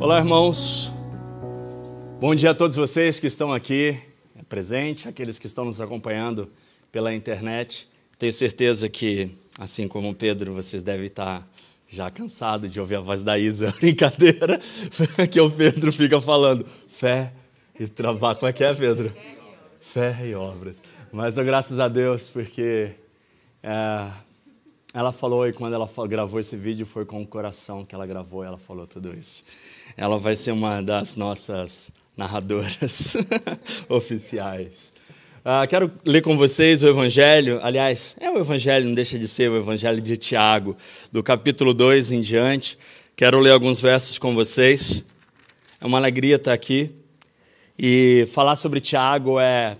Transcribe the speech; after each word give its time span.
Olá, 0.00 0.18
irmãos. 0.18 0.92
Bom 2.20 2.32
dia 2.32 2.52
a 2.52 2.54
todos 2.54 2.76
vocês 2.76 3.18
que 3.18 3.26
estão 3.26 3.52
aqui 3.52 4.00
presente, 4.48 5.08
aqueles 5.08 5.40
que 5.40 5.46
estão 5.48 5.64
nos 5.64 5.80
acompanhando 5.80 6.48
pela 6.92 7.12
internet. 7.12 7.88
Tenho 8.16 8.32
certeza 8.32 8.88
que, 8.88 9.36
assim 9.58 9.88
como 9.88 10.10
o 10.10 10.14
Pedro, 10.14 10.54
vocês 10.54 10.84
devem 10.84 11.06
estar 11.06 11.44
já 11.88 12.12
cansados 12.12 12.70
de 12.70 12.78
ouvir 12.78 12.94
a 12.94 13.00
voz 13.00 13.24
da 13.24 13.36
Isa. 13.36 13.74
Brincadeira, 13.80 14.60
que 15.28 15.40
o 15.40 15.50
Pedro 15.50 15.92
fica 15.92 16.20
falando 16.20 16.64
fé 16.86 17.32
e 17.78 17.88
trabalho. 17.88 18.38
Como 18.38 18.48
é 18.48 18.52
que 18.52 18.62
é, 18.62 18.72
Pedro? 18.72 19.12
Fé 19.80 20.16
e 20.28 20.32
obras. 20.32 20.80
Mas 21.10 21.34
graças 21.34 21.80
a 21.80 21.88
Deus, 21.88 22.30
porque 22.30 22.92
é, 23.64 24.08
ela 24.94 25.12
falou, 25.12 25.46
e 25.46 25.52
quando 25.52 25.74
ela 25.74 25.88
gravou 26.08 26.40
esse 26.40 26.56
vídeo, 26.56 26.86
foi 26.86 27.04
com 27.04 27.22
o 27.22 27.26
coração 27.26 27.84
que 27.84 27.94
ela 27.94 28.06
gravou, 28.06 28.42
ela 28.42 28.58
falou 28.58 28.86
tudo 28.86 29.14
isso 29.16 29.44
ela 29.96 30.16
vai 30.16 30.36
ser 30.36 30.52
uma 30.52 30.80
das 30.80 31.16
nossas 31.16 31.90
narradoras 32.16 33.16
oficiais. 33.88 34.92
Uh, 35.38 35.66
quero 35.68 35.90
ler 36.04 36.22
com 36.22 36.36
vocês 36.36 36.82
o 36.82 36.88
Evangelho, 36.88 37.58
aliás, 37.62 38.14
é 38.20 38.30
o 38.30 38.38
Evangelho, 38.38 38.86
não 38.86 38.94
deixa 38.94 39.18
de 39.18 39.26
ser 39.26 39.50
o 39.50 39.56
Evangelho 39.56 40.00
de 40.00 40.16
Tiago, 40.16 40.76
do 41.10 41.22
capítulo 41.22 41.74
2 41.74 42.12
em 42.12 42.20
diante. 42.20 42.78
Quero 43.16 43.40
ler 43.40 43.50
alguns 43.50 43.80
versos 43.80 44.18
com 44.18 44.34
vocês. 44.34 45.04
É 45.80 45.86
uma 45.86 45.98
alegria 45.98 46.36
estar 46.36 46.52
aqui. 46.52 46.94
E 47.76 48.28
falar 48.32 48.54
sobre 48.54 48.80
Tiago 48.80 49.40
é 49.40 49.76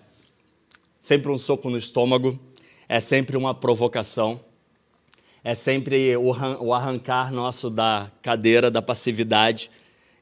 sempre 1.01 1.31
um 1.31 1.39
soco 1.39 1.69
no 1.69 1.77
estômago, 1.77 2.39
é 2.89 3.01
sempre 3.01 3.37
uma 3.37 3.55
provocação, 3.55 4.41
é 5.49 5.55
sempre 5.55 6.15
o 6.15 6.75
arrancar 6.75 7.33
nosso 7.33 7.71
da 7.71 8.11
cadeira 8.21 8.71
da 8.71 8.83
passividade 8.83 9.71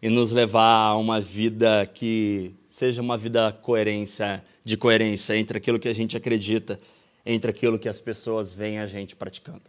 e 0.00 0.08
nos 0.08 0.30
levar 0.30 0.90
a 0.90 0.96
uma 0.96 1.20
vida 1.20 1.84
que 1.92 2.54
seja 2.68 3.02
uma 3.02 3.18
vida 3.18 3.50
coerência, 3.60 4.40
de 4.64 4.76
coerência 4.76 5.36
entre 5.36 5.58
aquilo 5.58 5.80
que 5.80 5.88
a 5.88 5.92
gente 5.92 6.16
acredita, 6.16 6.78
entre 7.26 7.50
aquilo 7.50 7.76
que 7.76 7.88
as 7.88 8.00
pessoas 8.00 8.52
veem 8.52 8.78
a 8.78 8.86
gente 8.86 9.16
praticando. 9.16 9.62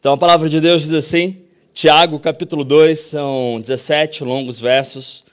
Então 0.00 0.14
a 0.14 0.18
palavra 0.18 0.48
de 0.48 0.60
Deus 0.60 0.82
diz 0.82 0.94
assim, 0.94 1.44
Tiago 1.72 2.18
capítulo 2.18 2.64
2, 2.64 2.98
são 2.98 3.60
17 3.60 4.24
longos 4.24 4.58
versos. 4.58 5.24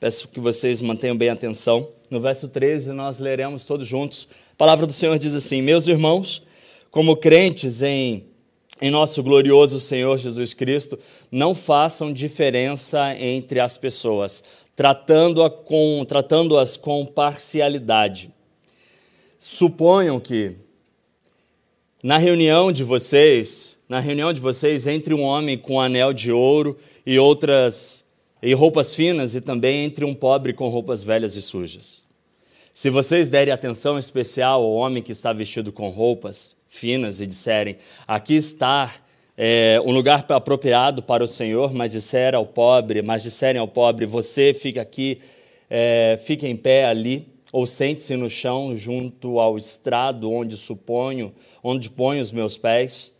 Peço 0.00 0.26
que 0.26 0.40
vocês 0.40 0.80
mantenham 0.80 1.18
bem 1.18 1.28
atenção. 1.28 1.90
No 2.10 2.18
verso 2.18 2.48
13 2.48 2.94
nós 2.94 3.18
leremos 3.18 3.66
todos 3.66 3.86
juntos. 3.86 4.26
A 4.54 4.56
palavra 4.56 4.86
do 4.86 4.92
Senhor 4.94 5.18
diz 5.18 5.34
assim: 5.34 5.60
Meus 5.60 5.86
irmãos, 5.86 6.42
como 6.90 7.14
crentes 7.14 7.82
em 7.82 8.24
em 8.84 8.90
nosso 8.90 9.22
glorioso 9.22 9.80
Senhor 9.80 10.18
Jesus 10.18 10.52
Cristo, 10.52 10.98
não 11.32 11.54
façam 11.54 12.12
diferença 12.12 13.16
entre 13.16 13.58
as 13.58 13.78
pessoas, 13.78 14.44
tratando-as 14.76 15.50
com, 15.64 16.04
tratando 16.06 16.54
com 16.82 17.06
parcialidade. 17.06 18.30
Suponham 19.38 20.20
que 20.20 20.56
na 22.02 22.18
reunião 22.18 22.70
de 22.70 22.84
vocês, 22.84 23.74
na 23.88 24.00
reunião 24.00 24.34
de 24.34 24.40
vocês, 24.42 24.86
entre 24.86 25.14
um 25.14 25.22
homem 25.22 25.56
com 25.56 25.80
anel 25.80 26.12
de 26.12 26.30
ouro 26.30 26.76
e 27.06 27.18
outras 27.18 28.04
e 28.42 28.52
roupas 28.52 28.94
finas, 28.94 29.34
e 29.34 29.40
também 29.40 29.82
entre 29.86 30.04
um 30.04 30.14
pobre 30.14 30.52
com 30.52 30.68
roupas 30.68 31.02
velhas 31.02 31.36
e 31.36 31.40
sujas. 31.40 32.04
Se 32.74 32.90
vocês 32.90 33.30
derem 33.30 33.54
atenção 33.54 33.98
especial 33.98 34.62
ao 34.62 34.74
homem 34.74 35.02
que 35.02 35.12
está 35.12 35.32
vestido 35.32 35.72
com 35.72 35.88
roupas 35.88 36.54
finas 36.74 37.20
e 37.20 37.26
disserem: 37.26 37.76
Aqui 38.06 38.34
está 38.34 38.92
é, 39.36 39.80
um 39.84 39.92
lugar 39.92 40.26
apropriado 40.28 41.02
para 41.02 41.22
o 41.22 41.28
Senhor, 41.28 41.72
mas 41.72 41.90
disserem 41.90 42.36
ao 42.36 42.46
pobre, 42.46 43.00
mas 43.00 43.22
disserem 43.22 43.60
ao 43.60 43.68
pobre: 43.68 44.04
Você 44.06 44.52
fica 44.52 44.82
aqui, 44.82 45.20
é, 45.70 46.18
fica 46.24 46.46
em 46.46 46.56
pé 46.56 46.86
ali, 46.86 47.26
ou 47.52 47.64
sente-se 47.64 48.16
no 48.16 48.28
chão 48.28 48.76
junto 48.76 49.38
ao 49.38 49.56
estrado 49.56 50.30
onde 50.30 50.56
suponho, 50.56 51.32
onde 51.62 51.88
ponho 51.88 52.20
os 52.20 52.32
meus 52.32 52.58
pés. 52.58 53.14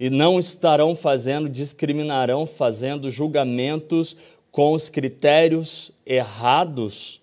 E 0.00 0.10
não 0.10 0.40
estarão 0.40 0.96
fazendo, 0.96 1.48
discriminarão, 1.48 2.44
fazendo 2.44 3.08
julgamentos 3.08 4.16
com 4.50 4.72
os 4.72 4.88
critérios 4.88 5.92
errados 6.04 7.21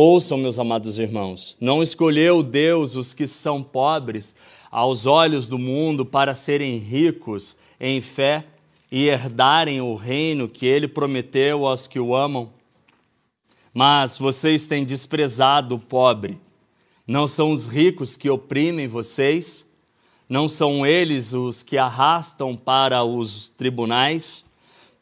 Ouçam, 0.00 0.38
meus 0.38 0.60
amados 0.60 0.96
irmãos, 0.96 1.56
não 1.60 1.82
escolheu 1.82 2.40
Deus 2.40 2.94
os 2.94 3.12
que 3.12 3.26
são 3.26 3.64
pobres 3.64 4.36
aos 4.70 5.06
olhos 5.06 5.48
do 5.48 5.58
mundo 5.58 6.06
para 6.06 6.36
serem 6.36 6.78
ricos 6.78 7.56
em 7.80 8.00
fé 8.00 8.46
e 8.92 9.08
herdarem 9.08 9.80
o 9.80 9.96
reino 9.96 10.48
que 10.48 10.66
ele 10.66 10.86
prometeu 10.86 11.66
aos 11.66 11.88
que 11.88 11.98
o 11.98 12.14
amam? 12.14 12.48
Mas 13.74 14.16
vocês 14.16 14.68
têm 14.68 14.84
desprezado 14.84 15.74
o 15.74 15.80
pobre. 15.80 16.38
Não 17.04 17.26
são 17.26 17.50
os 17.50 17.66
ricos 17.66 18.16
que 18.16 18.30
oprimem 18.30 18.86
vocês? 18.86 19.68
Não 20.28 20.48
são 20.48 20.86
eles 20.86 21.34
os 21.34 21.60
que 21.60 21.76
arrastam 21.76 22.54
para 22.54 23.02
os 23.02 23.48
tribunais? 23.48 24.46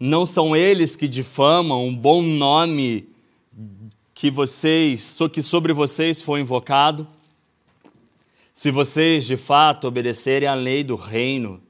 Não 0.01 0.25
são 0.25 0.57
eles 0.57 0.97
que 0.97 1.07
difamam 1.07 1.87
um 1.87 1.95
bom 1.95 2.23
nome 2.23 3.15
que 4.16 4.31
vocês, 4.31 5.19
que 5.31 5.43
sobre 5.43 5.75
vocês 5.75 6.22
foi 6.22 6.41
invocado, 6.41 7.06
se 8.50 8.71
vocês 8.71 9.27
de 9.27 9.37
fato 9.37 9.87
obedecerem 9.87 10.49
à 10.49 10.54
lei 10.54 10.82
do 10.82 10.94
reino, 10.94 11.60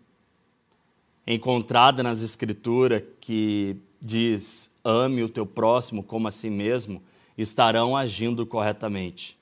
encontrada 1.27 2.05
nas 2.05 2.23
Escrituras, 2.23 3.03
que 3.21 3.77
diz: 4.01 4.71
ame 4.85 5.25
o 5.25 5.29
teu 5.29 5.45
próximo 5.45 6.05
como 6.05 6.29
a 6.29 6.31
si 6.31 6.49
mesmo, 6.49 7.03
estarão 7.37 7.97
agindo 7.97 8.47
corretamente. 8.47 9.37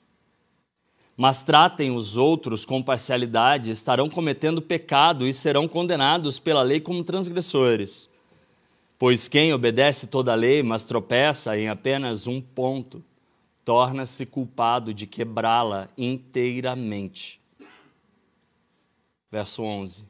Mas 1.15 1.43
tratem 1.43 1.95
os 1.95 2.17
outros 2.17 2.65
com 2.65 2.81
parcialidade, 2.81 3.69
estarão 3.69 4.09
cometendo 4.09 4.63
pecado 4.63 5.27
e 5.27 5.33
serão 5.33 5.67
condenados 5.67 6.39
pela 6.39 6.63
lei 6.63 6.79
como 6.81 7.03
transgressores. 7.03 8.09
Pois 8.97 9.27
quem 9.27 9.53
obedece 9.53 10.07
toda 10.07 10.31
a 10.31 10.35
lei, 10.35 10.63
mas 10.63 10.85
tropeça 10.85 11.57
em 11.57 11.67
apenas 11.67 12.27
um 12.27 12.39
ponto, 12.39 13.03
torna-se 13.65 14.25
culpado 14.25 14.93
de 14.93 15.05
quebrá-la 15.05 15.89
inteiramente. 15.97 17.39
Verso 19.29 19.63
11. 19.63 20.05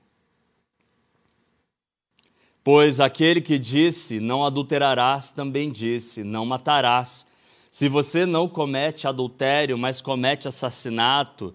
Pois 2.63 2.99
aquele 2.99 3.41
que 3.41 3.57
disse, 3.57 4.19
não 4.19 4.45
adulterarás, 4.45 5.31
também 5.31 5.71
disse, 5.71 6.23
não 6.23 6.45
matarás. 6.45 7.25
Se 7.71 7.89
você 7.89 8.25
não 8.25 8.47
comete 8.47 9.07
adultério, 9.07 9.77
mas 9.77 9.99
comete 9.99 10.47
assassinato, 10.47 11.53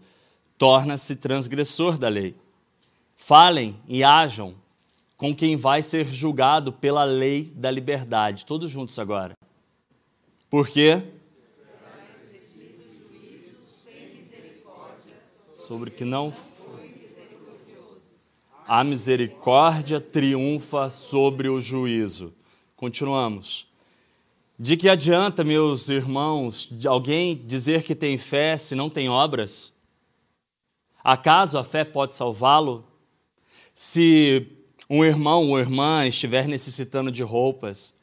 torna-se 0.59 1.17
transgressor 1.17 1.97
da 1.97 2.09
lei. 2.09 2.35
Falem 3.17 3.77
e 3.89 4.03
ajam 4.03 4.55
com 5.21 5.37
quem 5.37 5.55
vai 5.55 5.83
ser 5.83 6.07
julgado 6.07 6.73
pela 6.73 7.05
lei 7.05 7.53
da 7.55 7.71
liberdade. 7.71 8.47
Todos 8.47 8.71
juntos 8.71 8.99
agora. 8.99 9.35
Por 10.49 10.67
quê? 10.67 11.03
Sobre 15.55 15.91
que 15.91 16.07
não 16.07 16.33
a 18.67 18.83
misericórdia 18.83 20.01
triunfa 20.01 20.89
sobre 20.89 21.51
o 21.51 21.61
juízo. 21.61 22.33
Continuamos. 22.75 23.67
De 24.59 24.75
que 24.75 24.89
adianta, 24.89 25.45
meus 25.45 25.91
irmãos, 25.91 26.71
alguém 26.87 27.37
dizer 27.37 27.83
que 27.83 27.95
tem 27.95 28.17
fé 28.17 28.57
se 28.57 28.75
não 28.75 28.89
tem 28.89 29.11
obras? 29.11 29.71
Acaso 31.05 31.59
a 31.59 31.65
fé 31.65 31.85
pode 31.85 32.15
salvá-lo? 32.15 32.87
Se 33.75 34.57
um 34.93 35.05
irmão 35.05 35.49
ou 35.49 35.61
irmã 35.61 36.05
estiver 36.05 36.49
necessitando 36.49 37.13
de 37.13 37.23
roupas 37.23 37.95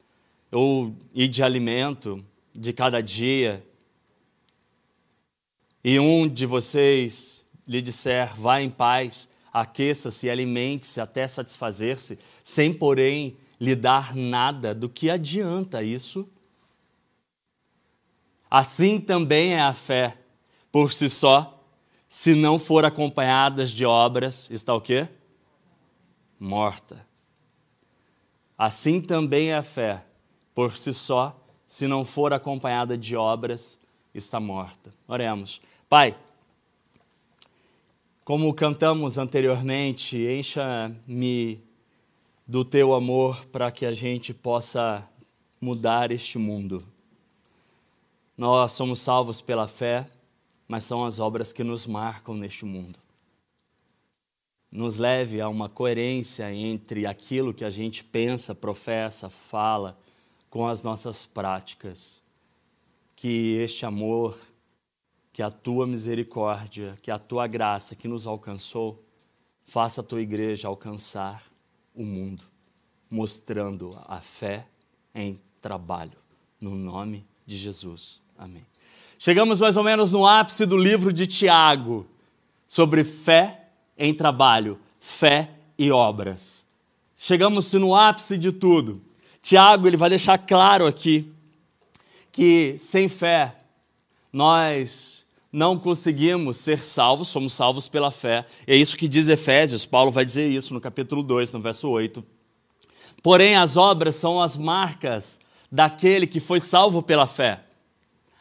ou 0.49 0.95
e 1.13 1.27
de 1.27 1.43
alimento 1.43 2.23
de 2.55 2.71
cada 2.71 3.01
dia, 3.01 3.61
e 5.83 5.99
um 5.99 6.27
de 6.27 6.45
vocês 6.45 7.45
lhe 7.67 7.81
disser, 7.81 8.33
vá 8.35 8.61
em 8.61 8.69
paz, 8.69 9.29
aqueça-se, 9.51 10.29
alimente-se 10.29 11.01
até 11.01 11.27
satisfazer-se, 11.27 12.17
sem, 12.41 12.73
porém, 12.73 13.37
lhe 13.59 13.75
dar 13.75 14.15
nada, 14.15 14.73
do 14.73 14.87
que 14.87 15.09
adianta 15.09 15.83
isso? 15.83 16.27
Assim 18.49 18.99
também 18.99 19.53
é 19.53 19.61
a 19.61 19.73
fé, 19.73 20.17
por 20.71 20.93
si 20.93 21.09
só, 21.09 21.61
se 22.07 22.33
não 22.33 22.57
for 22.57 22.85
acompanhada 22.85 23.65
de 23.65 23.85
obras, 23.85 24.49
está 24.49 24.73
o 24.73 24.79
quê? 24.79 25.07
Morta. 26.39 27.05
Assim 28.57 28.99
também 28.99 29.53
a 29.53 29.61
fé, 29.61 30.03
por 30.53 30.77
si 30.77 30.93
só, 30.93 31.39
se 31.65 31.87
não 31.87 32.03
for 32.03 32.33
acompanhada 32.33 32.97
de 32.97 33.15
obras, 33.15 33.79
está 34.13 34.39
morta. 34.39 34.93
Oremos. 35.07 35.61
Pai, 35.87 36.17
como 38.23 38.53
cantamos 38.53 39.17
anteriormente, 39.17 40.17
encha-me 40.17 41.63
do 42.45 42.65
teu 42.65 42.93
amor 42.93 43.45
para 43.45 43.71
que 43.71 43.85
a 43.85 43.93
gente 43.93 44.33
possa 44.33 45.07
mudar 45.61 46.11
este 46.11 46.37
mundo. 46.37 46.83
Nós 48.37 48.71
somos 48.71 48.99
salvos 48.99 49.41
pela 49.41 49.67
fé, 49.67 50.09
mas 50.67 50.83
são 50.83 51.05
as 51.05 51.19
obras 51.19 51.51
que 51.51 51.63
nos 51.63 51.87
marcam 51.87 52.35
neste 52.35 52.65
mundo. 52.65 52.97
Nos 54.77 54.99
leve 54.99 55.41
a 55.41 55.49
uma 55.49 55.67
coerência 55.67 56.53
entre 56.53 57.07
aquilo 57.07 57.51
que 57.51 57.65
a 57.65 57.69
gente 57.71 58.03
pensa, 58.03 58.53
professa, 58.53 59.27
fala, 59.27 59.97
com 60.51 60.67
as 60.67 60.83
nossas 60.83 61.25
práticas. 61.25 62.21
Que 63.15 63.55
este 63.55 63.87
amor, 63.87 64.37
que 65.33 65.41
a 65.41 65.49
tua 65.49 65.87
misericórdia, 65.87 66.95
que 67.01 67.09
a 67.09 67.17
tua 67.17 67.47
graça 67.47 67.95
que 67.95 68.07
nos 68.07 68.27
alcançou, 68.27 69.03
faça 69.65 70.01
a 70.01 70.03
tua 70.03 70.21
igreja 70.21 70.67
alcançar 70.67 71.41
o 71.95 72.03
mundo, 72.03 72.43
mostrando 73.09 73.99
a 74.05 74.19
fé 74.19 74.67
em 75.15 75.41
trabalho, 75.59 76.19
no 76.61 76.75
nome 76.75 77.25
de 77.47 77.57
Jesus. 77.57 78.21
Amém. 78.37 78.63
Chegamos 79.17 79.59
mais 79.59 79.75
ou 79.75 79.83
menos 79.83 80.11
no 80.11 80.27
ápice 80.27 80.67
do 80.67 80.77
livro 80.77 81.11
de 81.11 81.25
Tiago, 81.25 82.05
sobre 82.67 83.03
fé 83.03 83.63
em 83.97 84.13
trabalho, 84.13 84.79
fé 84.99 85.49
e 85.77 85.91
obras. 85.91 86.65
Chegamos 87.15 87.73
no 87.73 87.95
ápice 87.95 88.37
de 88.37 88.51
tudo. 88.51 89.01
Tiago 89.41 89.87
ele 89.87 89.97
vai 89.97 90.09
deixar 90.09 90.37
claro 90.37 90.85
aqui 90.85 91.31
que 92.31 92.75
sem 92.77 93.07
fé 93.07 93.55
nós 94.31 95.25
não 95.51 95.79
conseguimos 95.79 96.57
ser 96.57 96.83
salvos, 96.83 97.29
somos 97.29 97.53
salvos 97.53 97.87
pela 97.87 98.11
fé. 98.11 98.45
É 98.67 98.75
isso 98.75 98.95
que 98.95 99.07
diz 99.07 99.27
Efésios, 99.27 99.85
Paulo 99.85 100.11
vai 100.11 100.25
dizer 100.25 100.47
isso 100.47 100.73
no 100.73 100.81
capítulo 100.81 101.23
2, 101.23 101.53
no 101.53 101.59
verso 101.59 101.89
8. 101.89 102.23
Porém, 103.23 103.55
as 103.55 103.77
obras 103.77 104.15
são 104.15 104.41
as 104.41 104.55
marcas 104.55 105.39
daquele 105.71 106.27
que 106.27 106.39
foi 106.39 106.59
salvo 106.59 107.01
pela 107.01 107.25
fé. 107.25 107.61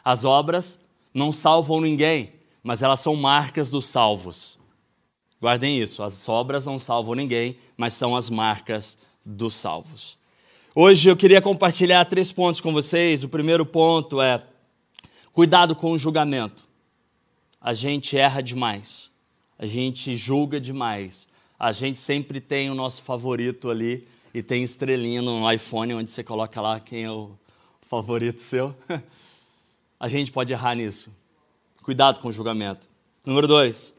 As 0.05 0.25
obras 0.25 0.85
não 1.15 1.33
salvam 1.33 1.81
ninguém, 1.81 2.33
mas 2.63 2.83
elas 2.83 3.01
são 3.01 3.17
marcas 3.17 3.71
dos 3.71 3.87
salvos. 3.87 4.59
Guardem 5.47 5.79
isso, 5.79 6.03
as 6.03 6.29
obras 6.29 6.67
não 6.67 6.77
salvam 6.77 7.15
ninguém, 7.15 7.57
mas 7.77 7.95
são 7.95 8.17
as 8.17 8.29
marcas 8.29 8.99
dos 9.25 9.55
salvos. 9.55 10.19
Hoje 10.75 11.09
eu 11.09 11.17
queria 11.17 11.41
compartilhar 11.41 12.05
três 12.05 12.33
pontos 12.33 12.61
com 12.61 12.73
vocês. 12.73 13.23
O 13.23 13.29
primeiro 13.29 13.65
ponto 13.65 14.21
é 14.21 14.43
cuidado 15.33 15.77
com 15.77 15.93
o 15.93 15.99
julgamento. 15.99 16.65
A 17.61 17.73
gente 17.73 18.19
erra 18.19 18.43
demais, 18.43 19.09
a 19.57 19.65
gente 19.67 20.17
julga 20.17 20.61
demais, 20.61 21.29
a 21.57 21.71
gente 21.71 21.97
sempre 21.97 22.41
tem 22.41 22.69
o 22.69 22.75
nosso 22.75 23.03
favorito 23.03 23.71
ali 23.71 24.05
e 24.35 24.43
tem 24.43 24.65
estrelinha 24.65 25.23
no 25.23 25.49
iPhone 25.49 25.95
onde 25.95 26.11
você 26.11 26.25
coloca 26.25 26.61
lá 26.61 26.81
quem 26.81 27.05
é 27.05 27.11
o 27.13 27.31
favorito 27.83 28.43
seu. 28.43 28.75
a 30.01 30.09
gente 30.09 30.33
pode 30.33 30.53
errar 30.53 30.75
nisso. 30.75 31.09
Cuidado 31.85 32.19
com 32.19 32.27
o 32.27 32.33
julgamento. 32.33 32.89
Número 33.25 33.47
dois, 33.47 33.95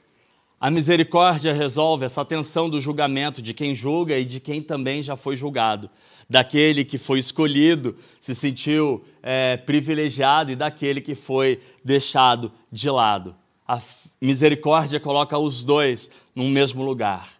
a 0.60 0.72
misericórdia 0.72 1.54
resolve 1.54 2.06
essa 2.06 2.26
tensão 2.26 2.70
do 2.70 2.80
julgamento 2.80 3.42
de 3.42 3.54
quem 3.54 3.76
julga 3.76 4.18
e 4.18 4.26
de 4.26 4.40
quem 4.40 4.62
também 4.62 5.02
já 5.02 5.16
foi 5.16 5.36
julgado. 5.36 5.90
Daquele 6.30 6.84
que 6.84 6.98
foi 6.98 7.20
escolhido, 7.20 7.96
se 8.20 8.36
sentiu 8.36 9.04
é, 9.24 9.56
privilegiado, 9.58 10.52
e 10.52 10.56
daquele 10.56 11.00
que 11.00 11.16
foi 11.16 11.62
deixado 11.84 12.52
de 12.72 12.90
lado. 12.90 13.36
A 13.68 13.82
misericórdia 14.20 15.00
coloca 15.00 15.38
os 15.38 15.64
dois 15.64 16.10
no 16.36 16.46
mesmo 16.46 16.84
lugar. 16.84 17.34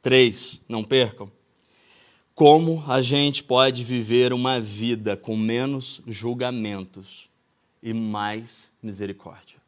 Três, 0.00 0.60
não 0.68 0.82
percam. 0.82 1.30
Como 2.34 2.82
a 2.88 3.00
gente 3.00 3.44
pode 3.44 3.84
viver 3.84 4.32
uma 4.32 4.60
vida 4.60 5.16
com 5.16 5.36
menos 5.36 6.00
julgamentos? 6.06 7.30
e 7.82 7.92
mais 7.92 8.72
misericórdia. 8.82 9.60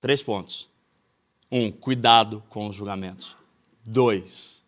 Três 0.00 0.22
pontos. 0.22 0.68
Um, 1.50 1.70
cuidado 1.70 2.42
com 2.48 2.68
os 2.68 2.76
julgamentos. 2.76 3.36
Dois, 3.84 4.62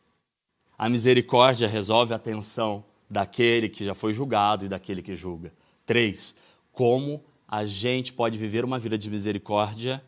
a 0.76 0.88
misericórdia 0.88 1.68
resolve 1.68 2.12
a 2.12 2.18
tensão 2.18 2.84
daquele 3.08 3.68
que 3.68 3.84
já 3.84 3.94
foi 3.94 4.12
julgado 4.12 4.64
e 4.64 4.68
daquele 4.68 5.00
que 5.00 5.14
julga. 5.14 5.52
Três, 5.86 6.34
como 6.72 7.22
a 7.46 7.64
gente 7.64 8.12
pode 8.12 8.36
viver 8.38 8.64
uma 8.64 8.78
vida 8.78 8.96
de 8.98 9.10
misericórdia 9.10 10.02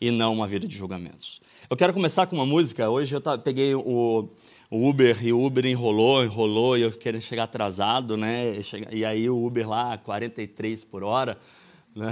e 0.00 0.10
não 0.10 0.32
uma 0.32 0.48
vida 0.48 0.66
de 0.66 0.76
julgamentos. 0.76 1.40
Eu 1.68 1.76
quero 1.76 1.92
começar 1.92 2.26
com 2.26 2.36
uma 2.36 2.46
música. 2.46 2.88
Hoje 2.88 3.14
eu 3.14 3.20
peguei 3.38 3.74
o, 3.74 4.28
Uber 4.70 5.24
e 5.24 5.32
o 5.32 5.44
Uber 5.44 5.66
enrolou, 5.66 6.24
enrolou 6.24 6.76
e 6.76 6.82
eu 6.82 6.90
querendo 6.90 7.20
chegar 7.20 7.44
atrasado, 7.44 8.16
né? 8.16 8.58
E 8.90 9.04
aí 9.04 9.28
o 9.28 9.44
Uber 9.44 9.68
lá, 9.68 9.96
43 9.98 10.84
por 10.84 11.04
hora, 11.04 11.38
né? 11.94 12.10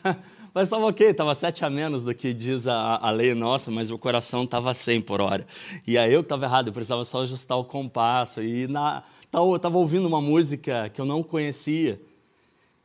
Mas 0.54 0.68
estava 0.68 0.86
ok, 0.86 1.08
estava 1.08 1.34
sete 1.34 1.64
a 1.64 1.68
menos 1.68 2.04
do 2.04 2.14
que 2.14 2.32
diz 2.32 2.68
a, 2.68 2.96
a 3.02 3.10
lei 3.10 3.34
nossa, 3.34 3.72
mas 3.72 3.90
o 3.90 3.98
coração 3.98 4.44
estava 4.44 4.72
100 4.72 5.02
por 5.02 5.20
hora. 5.20 5.44
E 5.84 5.98
aí 5.98 6.12
eu 6.12 6.22
que 6.22 6.26
estava 6.26 6.44
errado, 6.44 6.68
eu 6.68 6.72
precisava 6.72 7.04
só 7.04 7.22
ajustar 7.22 7.58
o 7.58 7.64
compasso. 7.64 8.40
E 8.40 8.68
na, 8.68 9.02
eu 9.32 9.56
estava 9.56 9.76
ouvindo 9.76 10.06
uma 10.06 10.20
música 10.20 10.88
que 10.90 11.00
eu 11.00 11.04
não 11.04 11.24
conhecia. 11.24 12.00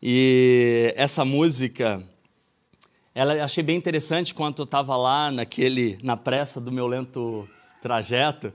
E 0.02 0.92
essa 0.98 1.24
música, 1.24 2.04
ela 3.14 3.44
achei 3.44 3.64
bem 3.64 3.78
interessante 3.78 4.34
quando 4.34 4.58
eu 4.58 4.66
estava 4.66 4.98
lá 4.98 5.32
naquele, 5.32 6.00
na 6.02 6.18
pressa 6.18 6.60
do 6.60 6.72
meu 6.72 6.88
lento 6.88 7.48
trajeto 7.80 8.52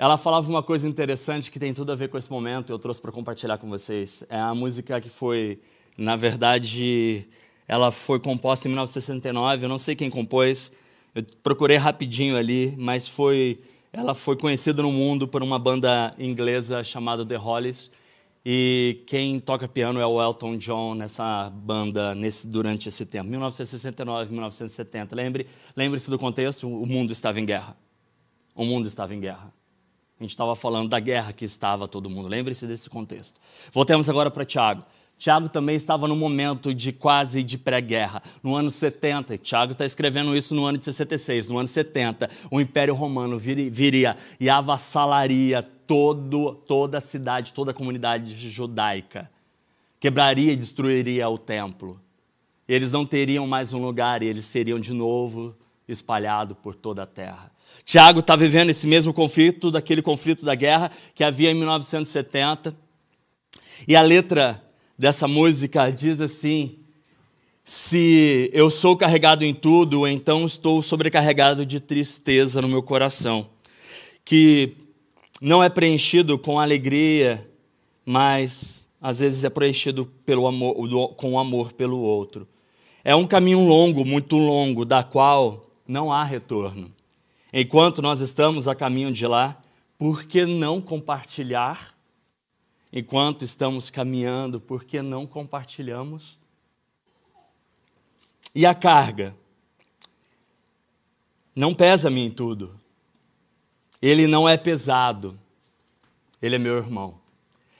ela 0.00 0.16
falava 0.16 0.48
uma 0.48 0.62
coisa 0.62 0.88
interessante 0.88 1.50
que 1.50 1.58
tem 1.58 1.74
tudo 1.74 1.92
a 1.92 1.94
ver 1.94 2.08
com 2.08 2.16
esse 2.16 2.30
momento, 2.30 2.72
eu 2.72 2.78
trouxe 2.78 3.02
para 3.02 3.12
compartilhar 3.12 3.58
com 3.58 3.68
vocês. 3.68 4.24
É 4.30 4.40
a 4.40 4.54
música 4.54 4.98
que 4.98 5.10
foi, 5.10 5.60
na 5.94 6.16
verdade, 6.16 7.28
ela 7.70 7.92
foi 7.92 8.18
composta 8.18 8.66
em 8.66 8.70
1969, 8.70 9.64
eu 9.64 9.68
não 9.68 9.78
sei 9.78 9.94
quem 9.94 10.10
compôs, 10.10 10.72
eu 11.14 11.24
procurei 11.40 11.76
rapidinho 11.76 12.36
ali, 12.36 12.74
mas 12.76 13.06
foi, 13.06 13.60
ela 13.92 14.12
foi 14.12 14.36
conhecida 14.36 14.82
no 14.82 14.90
mundo 14.90 15.28
por 15.28 15.40
uma 15.40 15.56
banda 15.56 16.12
inglesa 16.18 16.82
chamada 16.82 17.24
The 17.24 17.36
Hollies, 17.36 17.92
e 18.44 19.04
quem 19.06 19.38
toca 19.38 19.68
piano 19.68 20.00
é 20.00 20.06
o 20.06 20.20
Elton 20.20 20.56
John 20.56 20.96
nessa 20.96 21.48
banda 21.48 22.12
nesse, 22.12 22.48
durante 22.48 22.88
esse 22.88 23.06
tempo, 23.06 23.30
1969, 23.30 24.32
1970. 24.32 25.14
Lembre, 25.14 25.46
lembre-se 25.76 26.10
do 26.10 26.18
contexto, 26.18 26.66
o 26.66 26.84
mundo 26.84 27.12
estava 27.12 27.38
em 27.38 27.44
guerra. 27.44 27.76
O 28.52 28.64
mundo 28.64 28.88
estava 28.88 29.14
em 29.14 29.20
guerra. 29.20 29.54
A 30.18 30.24
gente 30.24 30.30
estava 30.30 30.56
falando 30.56 30.88
da 30.88 30.98
guerra 30.98 31.32
que 31.32 31.44
estava 31.44 31.86
todo 31.86 32.10
mundo. 32.10 32.26
Lembre-se 32.26 32.66
desse 32.66 32.90
contexto. 32.90 33.38
Voltemos 33.72 34.10
agora 34.10 34.28
para 34.28 34.44
Tiago. 34.44 34.84
Tiago 35.20 35.50
também 35.50 35.76
estava 35.76 36.08
no 36.08 36.16
momento 36.16 36.74
de 36.74 36.92
quase 36.92 37.42
de 37.42 37.58
pré-guerra, 37.58 38.22
no 38.42 38.56
ano 38.56 38.70
70. 38.70 39.36
Tiago 39.36 39.72
está 39.72 39.84
escrevendo 39.84 40.34
isso 40.34 40.54
no 40.54 40.64
ano 40.64 40.78
de 40.78 40.84
66. 40.86 41.46
No 41.46 41.58
ano 41.58 41.68
70, 41.68 42.30
o 42.50 42.58
Império 42.58 42.94
Romano 42.94 43.38
viria 43.38 44.16
e 44.40 44.48
avassalaria 44.48 45.62
todo, 45.62 46.54
toda 46.66 46.96
a 46.96 47.00
cidade, 47.02 47.52
toda 47.52 47.70
a 47.70 47.74
comunidade 47.74 48.32
judaica. 48.48 49.30
Quebraria 50.00 50.54
e 50.54 50.56
destruiria 50.56 51.28
o 51.28 51.36
templo. 51.36 52.00
Eles 52.66 52.90
não 52.90 53.04
teriam 53.04 53.46
mais 53.46 53.74
um 53.74 53.84
lugar 53.84 54.22
e 54.22 54.26
eles 54.26 54.46
seriam 54.46 54.80
de 54.80 54.94
novo 54.94 55.54
espalhados 55.86 56.56
por 56.62 56.74
toda 56.74 57.02
a 57.02 57.06
terra. 57.06 57.52
Tiago 57.84 58.20
está 58.20 58.34
vivendo 58.36 58.70
esse 58.70 58.86
mesmo 58.86 59.12
conflito, 59.12 59.70
daquele 59.70 60.00
conflito 60.00 60.46
da 60.46 60.54
guerra 60.54 60.90
que 61.14 61.22
havia 61.22 61.50
em 61.50 61.54
1970. 61.54 62.74
E 63.86 63.94
a 63.94 64.00
letra 64.00 64.64
dessa 65.00 65.26
música 65.26 65.88
diz 65.88 66.20
assim: 66.20 66.76
Se 67.64 68.50
eu 68.52 68.70
sou 68.70 68.94
carregado 68.94 69.46
em 69.46 69.54
tudo, 69.54 70.06
então 70.06 70.44
estou 70.44 70.82
sobrecarregado 70.82 71.64
de 71.64 71.80
tristeza 71.80 72.60
no 72.60 72.68
meu 72.68 72.82
coração, 72.82 73.48
que 74.22 74.76
não 75.40 75.64
é 75.64 75.70
preenchido 75.70 76.38
com 76.38 76.60
alegria, 76.60 77.48
mas 78.04 78.86
às 79.00 79.20
vezes 79.20 79.42
é 79.42 79.48
preenchido 79.48 80.04
pelo 80.26 80.46
amor, 80.46 81.14
com 81.14 81.38
amor 81.38 81.72
pelo 81.72 81.98
outro. 82.00 82.46
É 83.02 83.16
um 83.16 83.26
caminho 83.26 83.66
longo, 83.66 84.04
muito 84.04 84.36
longo, 84.36 84.84
da 84.84 85.02
qual 85.02 85.66
não 85.88 86.12
há 86.12 86.22
retorno. 86.22 86.92
Enquanto 87.50 88.02
nós 88.02 88.20
estamos 88.20 88.68
a 88.68 88.74
caminho 88.74 89.10
de 89.10 89.26
lá, 89.26 89.58
por 89.96 90.24
que 90.24 90.44
não 90.44 90.78
compartilhar 90.78 91.98
enquanto 92.92 93.44
estamos 93.44 93.90
caminhando, 93.90 94.60
por 94.60 94.84
que 94.84 95.00
não 95.00 95.26
compartilhamos? 95.26 96.38
E 98.54 98.66
a 98.66 98.74
carga? 98.74 99.34
Não 101.54 101.74
pesa-me 101.74 102.20
em 102.24 102.30
tudo. 102.30 102.78
Ele 104.02 104.26
não 104.26 104.48
é 104.48 104.56
pesado. 104.56 105.38
Ele 106.42 106.56
é 106.56 106.58
meu 106.58 106.76
irmão. 106.76 107.20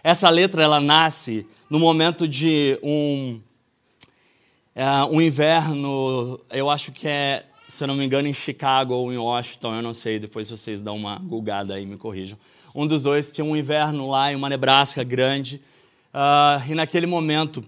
Essa 0.02 0.30
letra 0.30 0.62
ela 0.62 0.80
nasce 0.80 1.46
no 1.68 1.78
momento 1.78 2.26
de 2.28 2.78
um 2.82 3.40
é, 4.74 5.04
um 5.04 5.20
inverno, 5.20 6.40
eu 6.48 6.70
acho 6.70 6.92
que 6.92 7.06
é, 7.06 7.44
se 7.66 7.82
eu 7.82 7.88
não 7.88 7.96
me 7.96 8.04
engano, 8.04 8.28
em 8.28 8.32
Chicago 8.32 8.94
ou 8.94 9.12
em 9.12 9.18
Washington, 9.18 9.74
eu 9.74 9.82
não 9.82 9.92
sei, 9.92 10.18
depois 10.18 10.48
vocês 10.48 10.80
dão 10.80 10.96
uma 10.96 11.18
gulgada 11.18 11.74
aí, 11.74 11.84
me 11.84 11.96
corrijam 11.96 12.38
um 12.74 12.86
dos 12.86 13.02
dois 13.02 13.32
tinha 13.32 13.44
um 13.44 13.56
inverno 13.56 14.08
lá 14.08 14.32
em 14.32 14.36
uma 14.36 14.48
Nebraska 14.48 15.02
grande. 15.02 15.60
Uh, 16.12 16.70
e 16.70 16.74
naquele 16.74 17.06
momento 17.06 17.62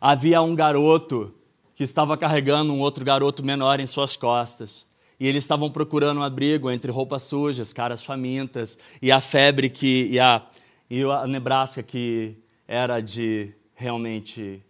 havia 0.00 0.40
um 0.42 0.54
garoto 0.54 1.32
que 1.74 1.82
estava 1.82 2.16
carregando 2.16 2.72
um 2.72 2.80
outro 2.80 3.04
garoto 3.04 3.44
menor 3.44 3.80
em 3.80 3.86
suas 3.86 4.16
costas. 4.16 4.86
E 5.18 5.26
eles 5.26 5.44
estavam 5.44 5.70
procurando 5.70 6.20
um 6.20 6.22
abrigo 6.22 6.70
entre 6.70 6.90
roupas 6.90 7.22
sujas, 7.22 7.72
caras 7.72 8.04
famintas, 8.04 8.78
e 9.00 9.10
a 9.10 9.20
febre 9.20 9.68
que. 9.68 10.08
e 10.10 10.20
a, 10.20 10.42
e 10.90 11.02
a 11.02 11.26
Nebraska 11.26 11.82
que 11.82 12.36
era 12.68 13.00
de 13.00 13.52
realmente 13.74 14.62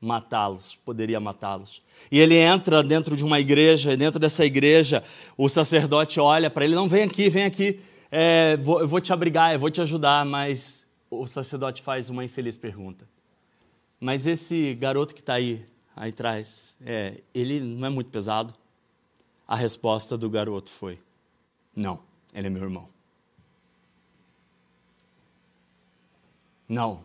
matá-los, 0.00 0.78
poderia 0.84 1.18
matá-los. 1.18 1.82
E 2.10 2.20
ele 2.20 2.36
entra 2.36 2.82
dentro 2.82 3.16
de 3.16 3.24
uma 3.24 3.40
igreja, 3.40 3.92
e 3.92 3.96
dentro 3.96 4.20
dessa 4.20 4.44
igreja 4.44 5.02
o 5.36 5.48
sacerdote 5.48 6.20
olha 6.20 6.48
para 6.48 6.64
ele: 6.64 6.74
não, 6.74 6.88
vem 6.88 7.02
aqui, 7.02 7.28
vem 7.28 7.44
aqui 7.44 7.80
é, 8.10 8.56
vou, 8.56 8.80
eu 8.80 8.88
vou 8.88 9.00
te 9.00 9.12
abrigar, 9.12 9.52
eu 9.52 9.58
vou 9.58 9.70
te 9.70 9.80
ajudar, 9.80 10.24
mas 10.24 10.86
o 11.10 11.26
sacerdote 11.26 11.82
faz 11.82 12.08
uma 12.10 12.24
infeliz 12.24 12.56
pergunta. 12.56 13.08
Mas 14.00 14.26
esse 14.26 14.74
garoto 14.74 15.14
que 15.14 15.20
está 15.20 15.34
aí, 15.34 15.66
aí 15.94 16.10
atrás, 16.10 16.78
é, 16.84 17.20
ele 17.34 17.60
não 17.60 17.86
é 17.86 17.90
muito 17.90 18.10
pesado? 18.10 18.54
A 19.46 19.56
resposta 19.56 20.16
do 20.16 20.30
garoto 20.30 20.70
foi: 20.70 20.98
Não, 21.74 22.00
ele 22.32 22.46
é 22.46 22.50
meu 22.50 22.62
irmão. 22.62 22.88
Não, 26.68 27.02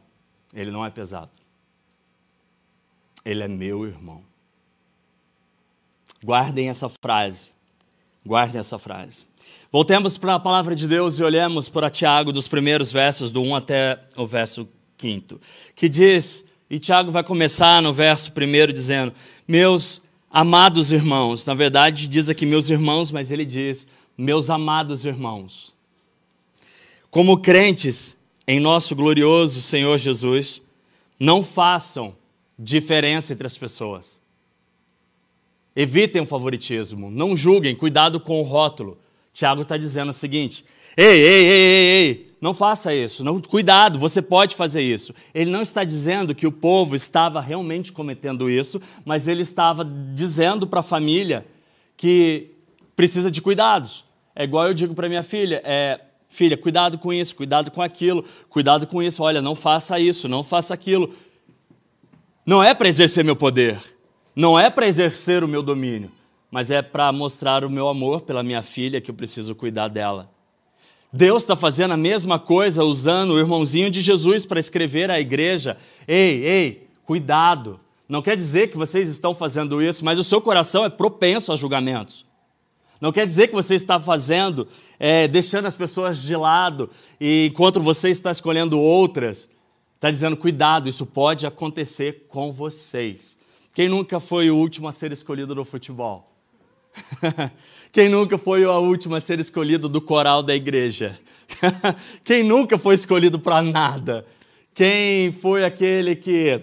ele 0.53 0.69
não 0.69 0.85
é 0.85 0.89
pesado. 0.89 1.31
Ele 3.23 3.41
é 3.41 3.47
meu 3.47 3.85
irmão. 3.87 4.21
Guardem 6.23 6.69
essa 6.69 6.89
frase. 6.89 7.51
Guardem 8.25 8.59
essa 8.59 8.77
frase. 8.77 9.27
Voltemos 9.71 10.17
para 10.17 10.35
a 10.35 10.39
palavra 10.39 10.75
de 10.75 10.87
Deus 10.87 11.17
e 11.17 11.23
olhemos 11.23 11.67
para 11.67 11.89
Tiago, 11.89 12.31
dos 12.31 12.47
primeiros 12.47 12.91
versos, 12.91 13.31
do 13.31 13.41
1 13.41 13.55
até 13.55 13.99
o 14.15 14.25
verso 14.25 14.67
5, 14.97 15.39
que 15.75 15.89
diz, 15.89 16.45
e 16.69 16.79
Tiago 16.79 17.11
vai 17.11 17.23
começar 17.23 17.81
no 17.81 17.91
verso 17.91 18.31
1 18.31 18.71
dizendo: 18.71 19.13
Meus 19.47 20.01
amados 20.29 20.91
irmãos, 20.91 21.45
na 21.45 21.53
verdade 21.53 22.07
diz 22.07 22.29
aqui 22.29 22.45
meus 22.45 22.69
irmãos, 22.69 23.11
mas 23.11 23.31
ele 23.31 23.45
diz: 23.45 23.85
Meus 24.17 24.49
amados 24.49 25.05
irmãos, 25.05 25.73
como 27.09 27.37
crentes 27.37 28.17
em 28.47 28.59
nosso 28.59 28.95
glorioso 28.95 29.61
Senhor 29.61 29.97
Jesus, 29.97 30.61
não 31.19 31.43
façam 31.43 32.15
diferença 32.57 33.33
entre 33.33 33.47
as 33.47 33.57
pessoas. 33.57 34.21
Evitem 35.75 36.21
o 36.21 36.25
favoritismo, 36.25 37.09
não 37.09 37.35
julguem, 37.35 37.75
cuidado 37.75 38.19
com 38.19 38.39
o 38.39 38.43
rótulo. 38.43 38.97
Tiago 39.33 39.63
está 39.63 39.75
dizendo 39.75 40.09
o 40.09 40.13
seguinte: 40.13 40.63
ei, 40.95 41.05
ei, 41.05 41.45
ei, 41.45 41.49
ei, 41.49 42.07
ei, 42.07 42.35
não 42.39 42.53
faça 42.53 42.93
isso, 42.93 43.23
não, 43.23 43.41
cuidado, 43.41 43.97
você 43.97 44.21
pode 44.21 44.55
fazer 44.55 44.81
isso. 44.81 45.13
Ele 45.33 45.49
não 45.49 45.61
está 45.61 45.83
dizendo 45.83 46.35
que 46.35 46.45
o 46.45 46.51
povo 46.51 46.95
estava 46.95 47.41
realmente 47.41 47.91
cometendo 47.91 48.49
isso, 48.49 48.79
mas 49.03 49.27
ele 49.27 49.41
estava 49.41 49.83
dizendo 49.83 50.67
para 50.67 50.81
a 50.81 50.83
família 50.83 51.45
que 51.97 52.51
precisa 52.95 53.31
de 53.31 53.41
cuidados. 53.41 54.05
É 54.35 54.43
igual 54.43 54.67
eu 54.67 54.73
digo 54.73 54.93
para 54.93 55.09
minha 55.09 55.23
filha: 55.23 55.61
é, 55.65 55.99
filha, 56.29 56.55
cuidado 56.55 56.99
com 56.99 57.11
isso, 57.11 57.35
cuidado 57.35 57.71
com 57.71 57.81
aquilo, 57.81 58.23
cuidado 58.49 58.85
com 58.85 59.01
isso, 59.01 59.23
olha, 59.23 59.41
não 59.41 59.55
faça 59.55 59.99
isso, 59.99 60.27
não 60.27 60.43
faça 60.43 60.73
aquilo. 60.73 61.13
Não 62.45 62.61
é 62.61 62.73
para 62.73 62.89
exercer 62.89 63.23
meu 63.23 63.37
poder, 63.37 63.79
não 64.35 64.59
é 64.59 64.69
para 64.69 64.85
exercer 64.85 65.43
o 65.43 65.47
meu 65.47 65.63
domínio 65.63 66.11
mas 66.53 66.69
é 66.69 66.83
para 66.83 67.11
mostrar 67.11 67.65
o 67.65 67.69
meu 67.69 67.87
amor 67.87 68.21
pela 68.21 68.43
minha 68.43 68.61
filha 68.61 69.01
que 69.01 69.09
eu 69.09 69.15
preciso 69.15 69.55
cuidar 69.55 69.87
dela. 69.87 70.29
Deus 71.11 71.41
está 71.41 71.55
fazendo 71.55 71.95
a 71.95 71.97
mesma 71.97 72.37
coisa 72.37 72.83
usando 72.83 73.31
o 73.31 73.39
irmãozinho 73.39 73.89
de 73.89 74.03
Jesus 74.03 74.45
para 74.45 74.59
escrever 74.59 75.09
à 75.09 75.19
igreja: 75.19 75.77
ei, 76.07 76.45
ei, 76.45 76.87
cuidado. 77.05 77.79
Não 78.07 78.21
quer 78.21 78.37
dizer 78.37 78.67
que 78.67 78.77
vocês 78.77 79.09
estão 79.09 79.33
fazendo 79.33 79.81
isso, 79.81 80.05
mas 80.05 80.19
o 80.19 80.23
seu 80.23 80.39
coração 80.39 80.85
é 80.85 80.89
propenso 80.91 81.51
a 81.51 81.55
julgamentos. 81.55 82.23
Não 83.01 83.11
quer 83.11 83.25
dizer 83.25 83.47
que 83.47 83.55
você 83.55 83.73
está 83.73 83.99
fazendo, 83.99 84.67
é, 84.99 85.27
deixando 85.27 85.65
as 85.65 85.75
pessoas 85.75 86.21
de 86.21 86.35
lado, 86.35 86.87
e 87.19 87.47
enquanto 87.47 87.79
você 87.79 88.11
está 88.11 88.29
escolhendo 88.29 88.79
outras, 88.79 89.49
está 89.95 90.11
dizendo: 90.11 90.37
cuidado, 90.37 90.87
isso 90.87 91.03
pode 91.03 91.47
acontecer 91.47 92.27
com 92.29 92.51
vocês. 92.51 93.39
Quem 93.73 93.89
nunca 93.89 94.19
foi 94.19 94.51
o 94.51 94.55
último 94.55 94.87
a 94.87 94.91
ser 94.91 95.11
escolhido 95.11 95.55
no 95.55 95.65
futebol? 95.65 96.32
Quem 97.91 98.09
nunca 98.09 98.37
foi 98.37 98.63
a 98.63 98.77
última 98.77 99.17
a 99.17 99.21
ser 99.21 99.39
escolhido 99.39 99.87
do 99.87 100.01
coral 100.01 100.41
da 100.41 100.55
igreja? 100.55 101.19
Quem 102.23 102.43
nunca 102.43 102.77
foi 102.77 102.95
escolhido 102.95 103.39
para 103.39 103.61
nada? 103.61 104.25
Quem 104.73 105.31
foi 105.31 105.63
aquele 105.63 106.15
que 106.15 106.61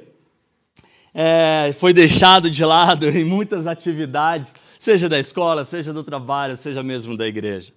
é, 1.14 1.72
foi 1.78 1.92
deixado 1.92 2.50
de 2.50 2.64
lado 2.64 3.08
em 3.16 3.24
muitas 3.24 3.66
atividades, 3.66 4.54
seja 4.78 5.08
da 5.08 5.18
escola, 5.18 5.64
seja 5.64 5.92
do 5.92 6.02
trabalho, 6.02 6.56
seja 6.56 6.82
mesmo 6.82 7.16
da 7.16 7.26
igreja? 7.26 7.72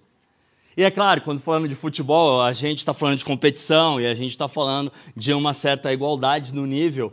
E 0.76 0.82
é 0.82 0.90
claro, 0.90 1.20
quando 1.20 1.38
falando 1.38 1.68
de 1.68 1.76
futebol, 1.76 2.42
a 2.42 2.52
gente 2.52 2.78
está 2.78 2.92
falando 2.92 3.18
de 3.18 3.24
competição 3.24 4.00
e 4.00 4.06
a 4.06 4.14
gente 4.14 4.30
está 4.30 4.48
falando 4.48 4.92
de 5.16 5.32
uma 5.32 5.52
certa 5.52 5.92
igualdade 5.92 6.52
no 6.52 6.66
nível. 6.66 7.12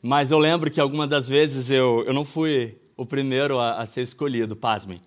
Mas 0.00 0.30
eu 0.30 0.38
lembro 0.38 0.70
que 0.70 0.80
algumas 0.80 1.08
das 1.08 1.28
vezes 1.28 1.68
eu, 1.68 2.04
eu 2.06 2.12
não 2.12 2.24
fui 2.24 2.76
o 2.96 3.04
primeiro 3.04 3.58
a, 3.58 3.80
a 3.80 3.86
ser 3.86 4.02
escolhido, 4.02 4.56
pasmem. 4.56 5.00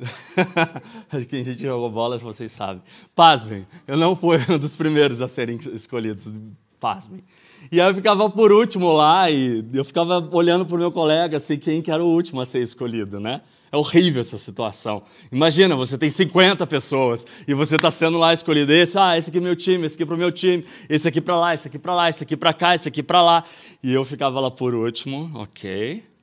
Quem 1.28 1.42
a 1.42 1.44
gente 1.44 1.62
jogou 1.62 1.90
bola, 1.90 2.18
vocês 2.18 2.52
sabem. 2.52 2.82
Pasmem, 3.14 3.66
eu 3.86 3.96
não 3.96 4.16
fui 4.16 4.38
um 4.48 4.58
dos 4.58 4.74
primeiros 4.76 5.22
a 5.22 5.28
serem 5.28 5.58
escolhidos, 5.72 6.32
pasmem. 6.80 7.22
E 7.70 7.80
aí 7.80 7.88
eu 7.88 7.94
ficava 7.94 8.28
por 8.28 8.52
último 8.52 8.92
lá 8.92 9.30
e 9.30 9.64
eu 9.72 9.84
ficava 9.84 10.28
olhando 10.32 10.66
para 10.66 10.76
o 10.76 10.78
meu 10.78 10.92
colega, 10.92 11.38
assim, 11.38 11.56
quem 11.56 11.80
que 11.80 11.90
era 11.90 12.02
o 12.04 12.08
último 12.08 12.40
a 12.40 12.46
ser 12.46 12.62
escolhido, 12.62 13.18
né? 13.18 13.40
É 13.72 13.76
horrível 13.76 14.20
essa 14.20 14.38
situação. 14.38 15.02
Imagina, 15.32 15.74
você 15.74 15.98
tem 15.98 16.08
50 16.08 16.64
pessoas 16.66 17.26
e 17.48 17.54
você 17.54 17.76
está 17.76 17.90
sendo 17.90 18.18
lá 18.18 18.32
escolhido. 18.32 18.72
Esse, 18.72 18.96
ah, 18.98 19.18
esse 19.18 19.30
aqui 19.30 19.38
é 19.38 19.40
meu 19.40 19.56
time, 19.56 19.86
esse 19.86 19.96
aqui 19.96 20.06
para 20.06 20.14
o 20.14 20.18
meu 20.18 20.30
time, 20.30 20.64
esse 20.88 21.08
aqui 21.08 21.20
para 21.20 21.36
lá, 21.36 21.54
esse 21.54 21.66
aqui 21.66 21.78
para 21.78 21.94
lá, 21.94 22.08
esse 22.08 22.22
aqui 22.22 22.36
para 22.36 22.52
cá, 22.52 22.74
esse 22.74 22.88
aqui 22.88 23.02
para 23.02 23.22
lá. 23.22 23.44
E 23.82 23.92
eu 23.92 24.04
ficava 24.04 24.38
lá 24.38 24.50
por 24.50 24.74
último, 24.74 25.30
ok 25.34 26.13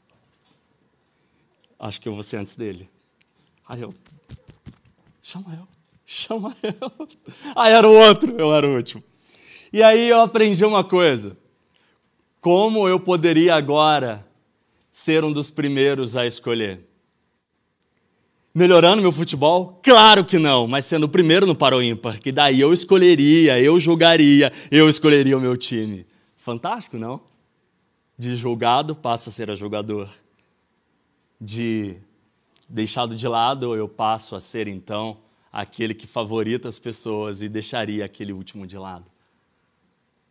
acho 1.81 1.99
que 1.99 2.07
eu 2.07 2.13
vou 2.13 2.21
ser 2.21 2.37
antes 2.37 2.55
dele. 2.55 2.87
Aí 3.67 3.81
eu, 3.81 3.91
chama 5.21 5.57
eu, 5.57 5.67
chama 6.05 6.55
eu. 6.61 7.07
Aí 7.55 7.73
era 7.73 7.89
o 7.89 7.93
outro, 7.93 8.35
eu 8.37 8.53
era 8.53 8.67
o 8.67 8.75
último. 8.75 9.03
E 9.73 9.81
aí 9.81 10.09
eu 10.09 10.19
aprendi 10.19 10.63
uma 10.65 10.83
coisa. 10.83 11.37
Como 12.39 12.87
eu 12.87 12.99
poderia 12.99 13.55
agora 13.55 14.27
ser 14.91 15.23
um 15.23 15.31
dos 15.31 15.49
primeiros 15.49 16.17
a 16.17 16.25
escolher? 16.25 16.85
Melhorando 18.53 19.01
meu 19.01 19.13
futebol? 19.13 19.79
Claro 19.81 20.25
que 20.25 20.37
não, 20.37 20.67
mas 20.67 20.85
sendo 20.85 21.05
o 21.05 21.09
primeiro 21.09 21.45
no 21.45 21.55
Paro 21.55 21.81
Ímpar, 21.81 22.19
que 22.19 22.33
daí 22.33 22.59
eu 22.59 22.73
escolheria, 22.73 23.61
eu 23.61 23.79
jogaria, 23.79 24.51
eu 24.69 24.89
escolheria 24.89 25.37
o 25.37 25.41
meu 25.41 25.55
time. 25.55 26.05
Fantástico, 26.35 26.97
não? 26.97 27.21
De 28.19 28.35
julgado 28.35 28.93
passa 28.93 29.29
a 29.29 29.33
ser 29.33 29.49
a 29.49 29.55
jogador 29.55 30.09
de 31.41 31.95
deixado 32.69 33.15
de 33.15 33.27
lado, 33.27 33.75
eu 33.75 33.89
passo 33.89 34.35
a 34.35 34.39
ser 34.39 34.67
então 34.67 35.17
aquele 35.51 35.95
que 35.95 36.05
favorita 36.05 36.69
as 36.69 36.77
pessoas 36.77 37.41
e 37.41 37.49
deixaria 37.49 38.05
aquele 38.05 38.31
último 38.31 38.67
de 38.67 38.77
lado. 38.77 39.05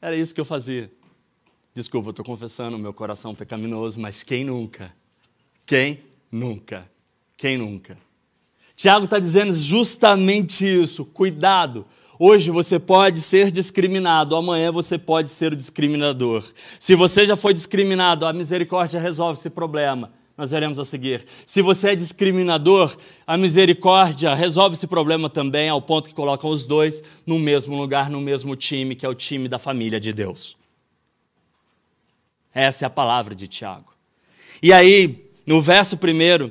Era 0.00 0.16
isso 0.16 0.32
que 0.32 0.40
eu 0.40 0.44
fazia. 0.44 0.90
Desculpa, 1.74 2.08
eu 2.08 2.10
estou 2.10 2.24
confessando, 2.24 2.78
meu 2.78 2.94
coração 2.94 3.34
pecaminoso, 3.34 4.00
mas 4.00 4.22
quem 4.22 4.44
nunca? 4.44 4.94
Quem 5.66 6.00
nunca? 6.30 6.90
Quem 7.36 7.58
nunca? 7.58 7.98
Tiago 8.74 9.04
está 9.04 9.18
dizendo 9.18 9.52
justamente 9.52 10.64
isso. 10.64 11.04
Cuidado. 11.04 11.84
Hoje 12.18 12.50
você 12.50 12.78
pode 12.78 13.20
ser 13.20 13.50
discriminado, 13.50 14.36
amanhã 14.36 14.70
você 14.72 14.98
pode 14.98 15.28
ser 15.30 15.52
o 15.52 15.56
discriminador. 15.56 16.44
Se 16.78 16.94
você 16.94 17.26
já 17.26 17.36
foi 17.36 17.52
discriminado, 17.52 18.26
a 18.26 18.32
misericórdia 18.32 19.00
resolve 19.00 19.38
esse 19.38 19.50
problema. 19.50 20.12
Nós 20.40 20.52
veremos 20.52 20.78
a 20.78 20.86
seguir. 20.86 21.26
Se 21.44 21.60
você 21.60 21.90
é 21.90 21.94
discriminador, 21.94 22.96
a 23.26 23.36
misericórdia 23.36 24.34
resolve 24.34 24.74
esse 24.74 24.86
problema 24.86 25.28
também, 25.28 25.68
ao 25.68 25.82
ponto 25.82 26.08
que 26.08 26.14
coloca 26.14 26.48
os 26.48 26.64
dois 26.64 27.04
no 27.26 27.38
mesmo 27.38 27.76
lugar, 27.76 28.08
no 28.08 28.22
mesmo 28.22 28.56
time, 28.56 28.96
que 28.96 29.04
é 29.04 29.08
o 29.10 29.14
time 29.14 29.48
da 29.48 29.58
família 29.58 30.00
de 30.00 30.14
Deus. 30.14 30.56
Essa 32.54 32.86
é 32.86 32.86
a 32.86 32.90
palavra 32.90 33.34
de 33.34 33.46
Tiago. 33.46 33.92
E 34.62 34.72
aí, 34.72 35.28
no 35.46 35.60
verso 35.60 35.98
primeiro, 35.98 36.50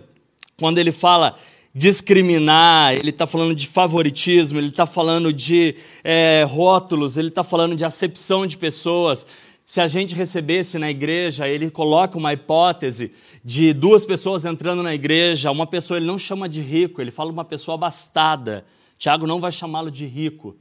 quando 0.55 0.77
ele 0.77 0.91
fala 0.91 1.36
discriminar, 1.74 2.93
ele 2.93 3.10
está 3.10 3.25
falando 3.25 3.55
de 3.55 3.65
favoritismo, 3.65 4.60
ele 4.60 4.67
está 4.67 4.86
falando 4.86 5.34
de 5.34 5.75
é, 6.03 6.46
rótulos, 6.48 7.17
ele 7.17 7.29
está 7.29 7.43
falando 7.43 7.75
de 7.75 7.84
acepção 7.84 8.46
de 8.46 8.55
pessoas. 8.55 9.25
Se 9.70 9.80
a 9.80 9.86
gente 9.86 10.16
recebesse 10.16 10.80
na 10.80 10.90
igreja, 10.90 11.48
ele 11.48 11.70
coloca 11.70 12.18
uma 12.18 12.34
hipótese 12.34 13.12
de 13.46 13.72
duas 13.72 14.04
pessoas 14.04 14.44
entrando 14.44 14.82
na 14.82 14.96
igreja, 14.96 15.52
uma 15.52 15.68
pessoa 15.68 16.00
ele 16.00 16.08
não 16.08 16.18
chama 16.18 16.50
de 16.50 16.60
rico, 16.60 17.00
ele 17.00 17.12
fala 17.12 17.32
uma 17.32 17.46
pessoa 17.46 17.76
abastada. 17.76 18.66
Tiago 18.98 19.28
não 19.28 19.40
vai 19.40 19.52
chamá-lo 19.52 19.92
de 19.92 20.08
rico. 20.08 20.58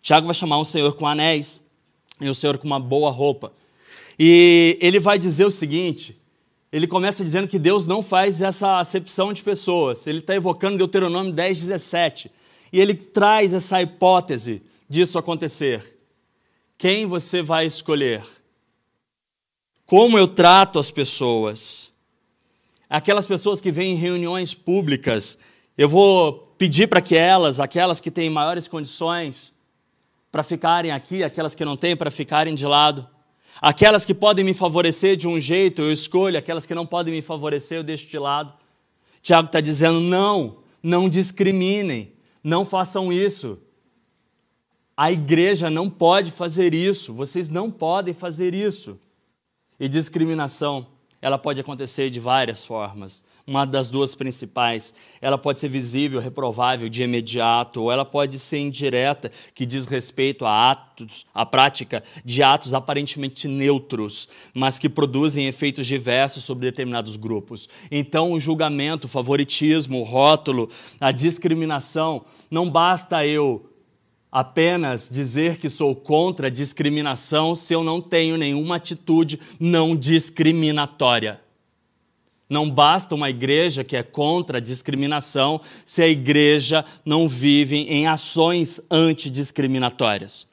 Tiago 0.00 0.26
vai 0.26 0.34
chamar 0.36 0.60
um 0.60 0.64
senhor 0.64 0.94
com 0.94 1.04
anéis 1.04 1.64
e 2.20 2.30
um 2.30 2.32
senhor 2.32 2.56
com 2.56 2.64
uma 2.64 2.78
boa 2.78 3.10
roupa. 3.10 3.52
E 4.16 4.78
ele 4.80 5.00
vai 5.00 5.18
dizer 5.18 5.44
o 5.44 5.50
seguinte: 5.50 6.16
ele 6.70 6.86
começa 6.86 7.24
dizendo 7.24 7.48
que 7.48 7.58
Deus 7.58 7.88
não 7.88 8.04
faz 8.04 8.40
essa 8.40 8.78
acepção 8.78 9.32
de 9.32 9.42
pessoas. 9.42 10.06
Ele 10.06 10.20
está 10.20 10.32
evocando 10.32 10.78
Deuteronômio 10.78 11.32
10, 11.32 11.58
17. 11.58 12.30
E 12.72 12.80
ele 12.80 12.94
traz 12.94 13.52
essa 13.52 13.82
hipótese 13.82 14.62
disso 14.88 15.18
acontecer. 15.18 15.98
Quem 16.78 17.04
você 17.04 17.42
vai 17.42 17.66
escolher? 17.66 18.22
Como 19.96 20.18
eu 20.18 20.26
trato 20.26 20.80
as 20.80 20.90
pessoas? 20.90 21.92
Aquelas 22.90 23.28
pessoas 23.28 23.60
que 23.60 23.70
vêm 23.70 23.92
em 23.92 23.96
reuniões 23.96 24.52
públicas, 24.52 25.38
eu 25.78 25.88
vou 25.88 26.52
pedir 26.58 26.88
para 26.88 27.00
que 27.00 27.14
elas, 27.14 27.60
aquelas 27.60 28.00
que 28.00 28.10
têm 28.10 28.28
maiores 28.28 28.66
condições, 28.66 29.54
para 30.32 30.42
ficarem 30.42 30.90
aqui, 30.90 31.22
aquelas 31.22 31.54
que 31.54 31.64
não 31.64 31.76
têm, 31.76 31.96
para 31.96 32.10
ficarem 32.10 32.56
de 32.56 32.66
lado. 32.66 33.08
Aquelas 33.62 34.04
que 34.04 34.12
podem 34.12 34.44
me 34.44 34.52
favorecer 34.52 35.16
de 35.16 35.28
um 35.28 35.38
jeito, 35.38 35.82
eu 35.82 35.92
escolho, 35.92 36.36
aquelas 36.36 36.66
que 36.66 36.74
não 36.74 36.84
podem 36.84 37.14
me 37.14 37.22
favorecer, 37.22 37.78
eu 37.78 37.84
deixo 37.84 38.08
de 38.08 38.18
lado. 38.18 38.52
Tiago 39.22 39.46
está 39.46 39.60
dizendo: 39.60 40.00
não, 40.00 40.56
não 40.82 41.08
discriminem, 41.08 42.14
não 42.42 42.64
façam 42.64 43.12
isso. 43.12 43.60
A 44.96 45.12
igreja 45.12 45.70
não 45.70 45.88
pode 45.88 46.32
fazer 46.32 46.74
isso, 46.74 47.14
vocês 47.14 47.48
não 47.48 47.70
podem 47.70 48.12
fazer 48.12 48.54
isso. 48.54 48.98
E 49.78 49.88
discriminação, 49.88 50.86
ela 51.20 51.38
pode 51.38 51.60
acontecer 51.60 52.10
de 52.10 52.20
várias 52.20 52.64
formas 52.64 53.24
uma 53.46 53.66
das 53.66 53.90
duas 53.90 54.14
principais. 54.14 54.94
Ela 55.20 55.36
pode 55.36 55.60
ser 55.60 55.68
visível, 55.68 56.20
reprovável 56.20 56.88
de 56.88 57.02
imediato, 57.02 57.82
ou 57.82 57.92
ela 57.92 58.04
pode 58.04 58.38
ser 58.38 58.58
indireta, 58.58 59.30
que 59.54 59.66
diz 59.66 59.84
respeito 59.84 60.46
a 60.46 60.70
atos, 60.70 61.26
a 61.34 61.44
prática 61.44 62.02
de 62.24 62.42
atos 62.42 62.72
aparentemente 62.72 63.46
neutros, 63.46 64.28
mas 64.54 64.78
que 64.78 64.88
produzem 64.88 65.46
efeitos 65.46 65.86
diversos 65.86 66.44
sobre 66.44 66.70
determinados 66.70 67.16
grupos. 67.16 67.68
Então, 67.90 68.32
o 68.32 68.40
julgamento, 68.40 69.06
o 69.06 69.10
favoritismo, 69.10 70.00
o 70.00 70.04
rótulo, 70.04 70.68
a 71.00 71.12
discriminação, 71.12 72.24
não 72.50 72.70
basta 72.70 73.26
eu 73.26 73.70
apenas 74.34 75.08
dizer 75.08 75.58
que 75.58 75.68
sou 75.68 75.94
contra 75.94 76.48
a 76.48 76.50
discriminação 76.50 77.54
se 77.54 77.72
eu 77.72 77.84
não 77.84 78.00
tenho 78.00 78.36
nenhuma 78.36 78.74
atitude 78.74 79.38
não 79.60 79.94
discriminatória. 79.94 81.40
Não 82.50 82.68
basta 82.68 83.14
uma 83.14 83.30
igreja 83.30 83.84
que 83.84 83.96
é 83.96 84.02
contra 84.02 84.58
a 84.58 84.60
discriminação 84.60 85.60
se 85.84 86.02
a 86.02 86.08
igreja 86.08 86.84
não 87.04 87.28
vive 87.28 87.76
em 87.76 88.08
ações 88.08 88.80
antidiscriminatórias. 88.90 90.48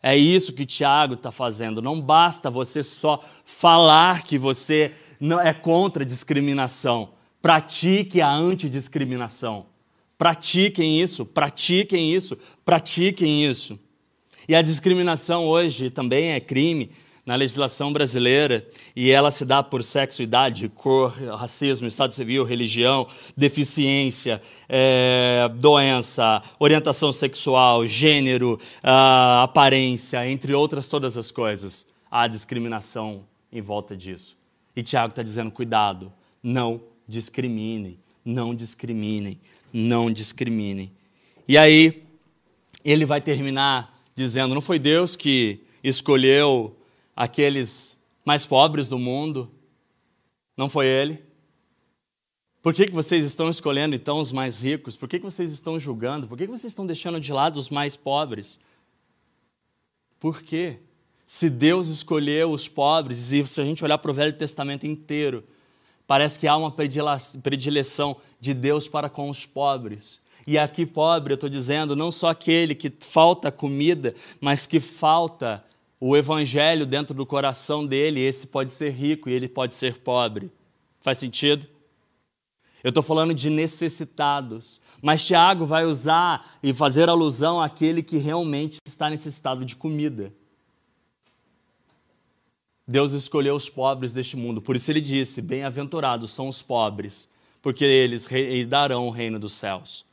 É 0.00 0.16
isso 0.16 0.52
que 0.52 0.64
Tiago 0.64 1.14
está 1.14 1.32
fazendo. 1.32 1.82
Não 1.82 2.00
basta 2.00 2.48
você 2.48 2.84
só 2.84 3.20
falar 3.44 4.22
que 4.22 4.38
você 4.38 4.94
não 5.18 5.40
é 5.40 5.52
contra 5.52 6.04
a 6.04 6.06
discriminação. 6.06 7.10
Pratique 7.42 8.20
a 8.20 8.32
antidiscriminação. 8.32 9.66
Pratiquem 10.18 11.00
isso, 11.00 11.24
pratiquem 11.24 12.12
isso, 12.12 12.36
pratiquem 12.64 13.46
isso. 13.46 13.78
E 14.48 14.54
a 14.54 14.60
discriminação 14.60 15.46
hoje 15.46 15.90
também 15.90 16.32
é 16.32 16.40
crime 16.40 16.90
na 17.24 17.34
legislação 17.34 17.92
brasileira 17.92 18.66
e 18.96 19.10
ela 19.10 19.30
se 19.30 19.44
dá 19.44 19.62
por 19.62 19.84
sexo, 19.84 20.22
idade, 20.22 20.68
cor, 20.70 21.12
racismo, 21.36 21.86
estado 21.86 22.12
civil, 22.12 22.42
religião, 22.42 23.06
deficiência, 23.36 24.40
é, 24.66 25.46
doença, 25.54 26.42
orientação 26.58 27.12
sexual, 27.12 27.86
gênero, 27.86 28.58
aparência, 28.82 30.26
entre 30.26 30.54
outras 30.54 30.88
todas 30.88 31.18
as 31.18 31.30
coisas. 31.30 31.86
Há 32.10 32.26
discriminação 32.26 33.24
em 33.52 33.60
volta 33.60 33.94
disso. 33.94 34.34
E 34.74 34.82
Tiago 34.82 35.10
está 35.10 35.22
dizendo: 35.22 35.50
cuidado, 35.50 36.10
não 36.42 36.80
discriminem, 37.06 37.98
não 38.24 38.54
discriminem, 38.54 39.38
não 39.72 40.10
discriminem. 40.10 40.92
E 41.46 41.56
aí, 41.56 42.02
ele 42.84 43.04
vai 43.04 43.20
terminar 43.20 44.02
dizendo: 44.14 44.54
não 44.54 44.60
foi 44.60 44.78
Deus 44.78 45.16
que 45.16 45.60
escolheu 45.82 46.76
aqueles 47.14 47.98
mais 48.24 48.44
pobres 48.44 48.88
do 48.88 48.98
mundo? 48.98 49.50
Não 50.56 50.68
foi 50.68 50.86
ele? 50.86 51.22
Por 52.60 52.74
que, 52.74 52.86
que 52.86 52.92
vocês 52.92 53.24
estão 53.24 53.48
escolhendo 53.48 53.94
então 53.94 54.18
os 54.18 54.32
mais 54.32 54.62
ricos? 54.62 54.96
Por 54.96 55.08
que, 55.08 55.18
que 55.18 55.24
vocês 55.24 55.52
estão 55.52 55.78
julgando? 55.78 56.26
Por 56.26 56.36
que, 56.36 56.44
que 56.44 56.50
vocês 56.50 56.72
estão 56.72 56.86
deixando 56.86 57.20
de 57.20 57.32
lado 57.32 57.56
os 57.56 57.70
mais 57.70 57.96
pobres? 57.96 58.58
Por 60.18 60.42
quê? 60.42 60.78
Se 61.24 61.48
Deus 61.48 61.88
escolheu 61.88 62.50
os 62.50 62.66
pobres, 62.66 63.32
e 63.32 63.46
se 63.46 63.60
a 63.60 63.64
gente 63.64 63.84
olhar 63.84 63.98
para 63.98 64.10
o 64.10 64.14
Velho 64.14 64.32
Testamento 64.32 64.86
inteiro, 64.86 65.44
parece 66.08 66.38
que 66.38 66.48
há 66.48 66.56
uma 66.56 66.72
predileção 66.72 68.16
de 68.40 68.54
Deus 68.54 68.88
para 68.88 69.10
com 69.10 69.28
os 69.28 69.44
pobres. 69.46 70.20
E 70.46 70.56
aqui, 70.58 70.86
pobre, 70.86 71.34
eu 71.34 71.36
estou 71.36 71.50
dizendo, 71.50 71.94
não 71.94 72.10
só 72.10 72.30
aquele 72.30 72.74
que 72.74 72.90
falta 73.00 73.52
comida, 73.52 74.14
mas 74.40 74.64
que 74.64 74.80
falta 74.80 75.62
o 76.00 76.16
evangelho 76.16 76.86
dentro 76.86 77.14
do 77.14 77.26
coração 77.26 77.86
dele, 77.86 78.20
esse 78.20 78.46
pode 78.46 78.72
ser 78.72 78.90
rico 78.90 79.28
e 79.28 79.34
ele 79.34 79.48
pode 79.48 79.74
ser 79.74 79.98
pobre. 79.98 80.50
Faz 81.02 81.18
sentido? 81.18 81.66
Eu 82.82 82.88
estou 82.88 83.02
falando 83.02 83.34
de 83.34 83.50
necessitados. 83.50 84.80
Mas 85.02 85.26
Tiago 85.26 85.66
vai 85.66 85.84
usar 85.84 86.58
e 86.62 86.72
fazer 86.72 87.10
alusão 87.10 87.60
àquele 87.60 88.02
que 88.02 88.16
realmente 88.16 88.78
está 88.86 89.10
necessitado 89.10 89.64
de 89.64 89.76
comida. 89.76 90.32
Deus 92.90 93.12
escolheu 93.12 93.54
os 93.54 93.68
pobres 93.68 94.14
deste 94.14 94.34
mundo, 94.34 94.62
por 94.62 94.74
isso 94.74 94.90
ele 94.90 95.02
disse: 95.02 95.42
Bem-aventurados 95.42 96.30
são 96.30 96.48
os 96.48 96.62
pobres, 96.62 97.28
porque 97.60 97.84
eles 97.84 98.26
darão 98.66 99.06
o 99.06 99.10
reino 99.10 99.38
dos 99.38 99.52
céus. 99.52 100.06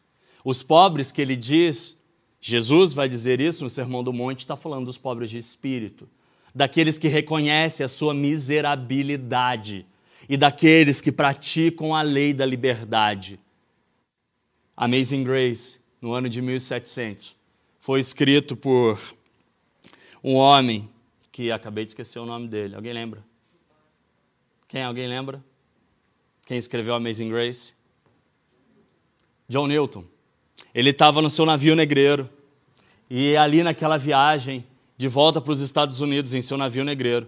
Os 0.44 0.62
pobres 0.62 1.10
que 1.10 1.22
ele 1.22 1.38
diz 1.38 2.04
Jesus 2.48 2.94
vai 2.94 3.10
dizer 3.10 3.42
isso 3.42 3.64
no 3.64 3.70
Sermão 3.72 4.04
do 4.04 4.14
Monte, 4.14 4.42
está 4.42 4.56
falando 4.56 4.86
dos 4.86 5.00
pobres 5.00 5.32
de 5.32 5.40
espírito, 5.40 6.08
daqueles 6.54 6.96
que 6.96 7.08
reconhecem 7.08 7.84
a 7.84 7.88
sua 7.88 8.14
miserabilidade 8.14 9.84
e 10.30 10.38
daqueles 10.38 11.02
que 11.02 11.12
praticam 11.12 11.96
a 11.96 12.04
lei 12.04 12.36
da 12.36 12.46
liberdade. 12.46 13.40
Amazing 14.78 15.24
Grace, 15.24 15.80
no 16.00 16.14
ano 16.14 16.30
de 16.30 16.40
1700, 16.40 17.36
foi 17.80 18.00
escrito 18.00 18.56
por 18.56 19.00
um 20.24 20.36
homem 20.36 20.88
que 21.36 21.52
acabei 21.52 21.84
de 21.84 21.92
esquecer 21.92 22.18
o 22.18 22.26
nome 22.26 22.48
dele. 22.48 22.76
Alguém 22.76 22.94
lembra? 22.94 23.22
Quem? 24.70 24.82
Alguém 24.82 25.06
lembra? 25.06 25.44
Quem 26.46 26.58
escreveu 26.58 26.96
Amazing 26.96 27.28
Grace? 27.28 27.74
John 29.50 29.68
Newton. 29.68 30.06
Ele 30.74 30.92
estava 30.92 31.22
no 31.22 31.30
seu 31.30 31.46
navio 31.46 31.76
negreiro 31.76 32.30
e 33.10 33.36
ali 33.36 33.64
naquela 33.64 33.98
viagem 33.98 34.66
de 34.96 35.10
volta 35.10 35.42
para 35.42 35.52
os 35.52 35.60
Estados 35.60 36.00
Unidos 36.00 36.34
em 36.34 36.40
seu 36.40 36.58
navio 36.58 36.86
negreiro, 36.86 37.28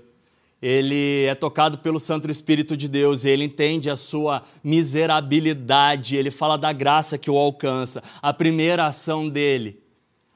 ele 0.62 1.26
é 1.26 1.36
tocado 1.36 1.80
pelo 1.80 2.00
Santo 2.00 2.32
Espírito 2.32 2.78
de 2.78 2.88
Deus 2.88 3.26
e 3.26 3.30
ele 3.30 3.44
entende 3.44 3.90
a 3.90 3.96
sua 3.98 4.42
miserabilidade, 4.64 6.16
ele 6.16 6.32
fala 6.32 6.58
da 6.58 6.72
graça 6.72 7.18
que 7.18 7.30
o 7.30 7.38
alcança. 7.38 8.02
A 8.22 8.34
primeira 8.34 8.86
ação 8.86 9.28
dele, 9.28 9.82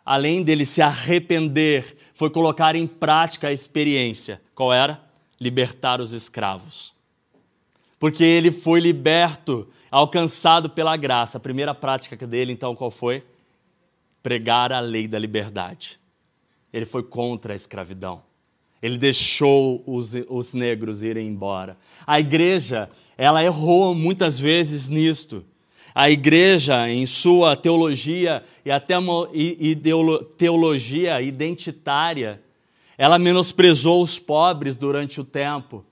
além 0.04 0.44
dele 0.44 0.66
se 0.66 0.82
arrepender, 0.82 2.01
foi 2.22 2.30
colocar 2.30 2.76
em 2.76 2.86
prática 2.86 3.48
a 3.48 3.52
experiência. 3.52 4.40
Qual 4.54 4.72
era? 4.72 5.02
Libertar 5.40 6.00
os 6.00 6.14
escravos. 6.14 6.94
Porque 7.98 8.24
ele 8.24 8.52
foi 8.52 8.80
liberto, 8.80 9.68
alcançado 9.90 10.70
pela 10.70 10.96
graça. 10.96 11.40
A 11.40 11.42
primeira 11.42 11.74
prática 11.74 12.28
dele, 12.28 12.54
então, 12.54 12.76
qual 12.76 12.92
foi? 12.92 13.24
Pregar 14.22 14.72
a 14.72 14.80
lei 14.80 15.08
da 15.08 15.18
liberdade. 15.18 16.00
Ele 16.72 16.86
foi 16.86 17.02
contra 17.02 17.54
a 17.54 17.56
escravidão. 17.56 18.22
Ele 18.84 19.00
deixou 19.00 19.82
os, 19.88 20.14
os 20.30 20.54
negros 20.54 21.02
irem 21.02 21.28
embora. 21.28 21.76
A 22.06 22.20
igreja, 22.20 22.88
ela 23.18 23.44
errou 23.44 23.96
muitas 23.96 24.40
vezes 24.40 24.90
nisto. 24.90 25.44
A 25.94 26.10
igreja, 26.10 26.90
em 26.90 27.06
sua 27.06 27.56
teologia 27.56 28.44
e 28.64 28.72
até 28.72 28.96
teologia 30.38 31.22
identitária, 31.22 32.42
ela 32.98 33.20
menosprezou 33.20 34.02
os 34.02 34.18
pobres 34.18 34.78
durante 34.78 35.20
o 35.20 35.26
tempo. 35.26 35.86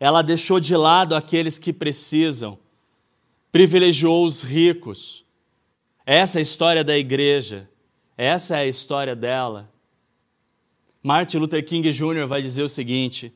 Ela 0.00 0.22
deixou 0.22 0.58
de 0.58 0.76
lado 0.76 1.14
aqueles 1.14 1.58
que 1.58 1.72
precisam. 1.72 2.58
Privilegiou 3.52 4.24
os 4.24 4.42
ricos. 4.42 5.24
Essa 6.04 6.38
é 6.38 6.40
a 6.40 6.42
história 6.42 6.82
da 6.82 6.98
igreja. 6.98 7.68
Essa 8.16 8.56
é 8.56 8.60
a 8.60 8.66
história 8.66 9.14
dela. 9.14 9.70
Martin 11.02 11.38
Luther 11.38 11.64
King 11.64 11.90
Jr. 11.92 12.26
vai 12.26 12.42
dizer 12.42 12.62
o 12.62 12.68
seguinte: 12.68 13.32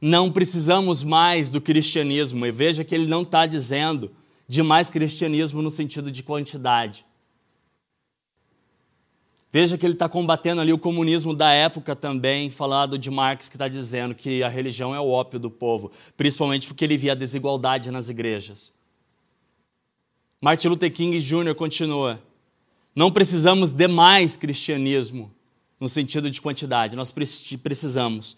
não 0.00 0.30
precisamos 0.30 1.02
mais 1.02 1.50
do 1.50 1.60
cristianismo. 1.60 2.46
E 2.46 2.52
veja 2.52 2.84
que 2.84 2.94
ele 2.94 3.06
não 3.06 3.22
está 3.22 3.46
dizendo 3.46 4.10
de 4.48 4.62
mais 4.62 4.90
cristianismo 4.90 5.62
no 5.62 5.70
sentido 5.70 6.10
de 6.10 6.22
quantidade. 6.22 7.04
Veja 9.52 9.76
que 9.76 9.84
ele 9.84 9.92
está 9.92 10.08
combatendo 10.08 10.62
ali 10.62 10.72
o 10.72 10.78
comunismo 10.78 11.34
da 11.34 11.52
época 11.52 11.94
também, 11.94 12.48
falado 12.48 12.98
de 12.98 13.10
Marx, 13.10 13.50
que 13.50 13.56
está 13.56 13.68
dizendo 13.68 14.14
que 14.14 14.42
a 14.42 14.48
religião 14.48 14.94
é 14.94 15.00
o 15.00 15.08
ópio 15.08 15.38
do 15.38 15.50
povo, 15.50 15.92
principalmente 16.16 16.66
porque 16.66 16.84
ele 16.84 16.96
via 16.96 17.12
a 17.12 17.14
desigualdade 17.14 17.90
nas 17.90 18.08
igrejas. 18.08 18.72
Martin 20.40 20.68
Luther 20.68 20.90
King 20.90 21.18
Jr. 21.18 21.54
continua: 21.54 22.18
não 22.96 23.12
precisamos 23.12 23.74
de 23.74 23.86
mais 23.86 24.38
cristianismo 24.38 25.30
no 25.78 25.88
sentido 25.88 26.30
de 26.30 26.40
quantidade, 26.40 26.96
nós 26.96 27.10
precisamos 27.10 28.36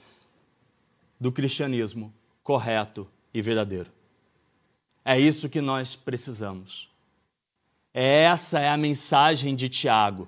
do 1.21 1.31
cristianismo 1.31 2.13
correto 2.43 3.07
e 3.33 3.41
verdadeiro. 3.41 3.94
É 5.05 5.19
isso 5.21 5.49
que 5.49 5.61
nós 5.61 5.95
precisamos. 5.95 6.89
Essa 7.93 8.59
é 8.59 8.69
a 8.69 8.77
mensagem 8.77 9.55
de 9.55 9.69
Tiago. 9.69 10.27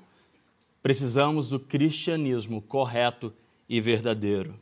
Precisamos 0.83 1.49
do 1.49 1.59
cristianismo 1.59 2.63
correto 2.63 3.33
e 3.69 3.81
verdadeiro. 3.81 4.55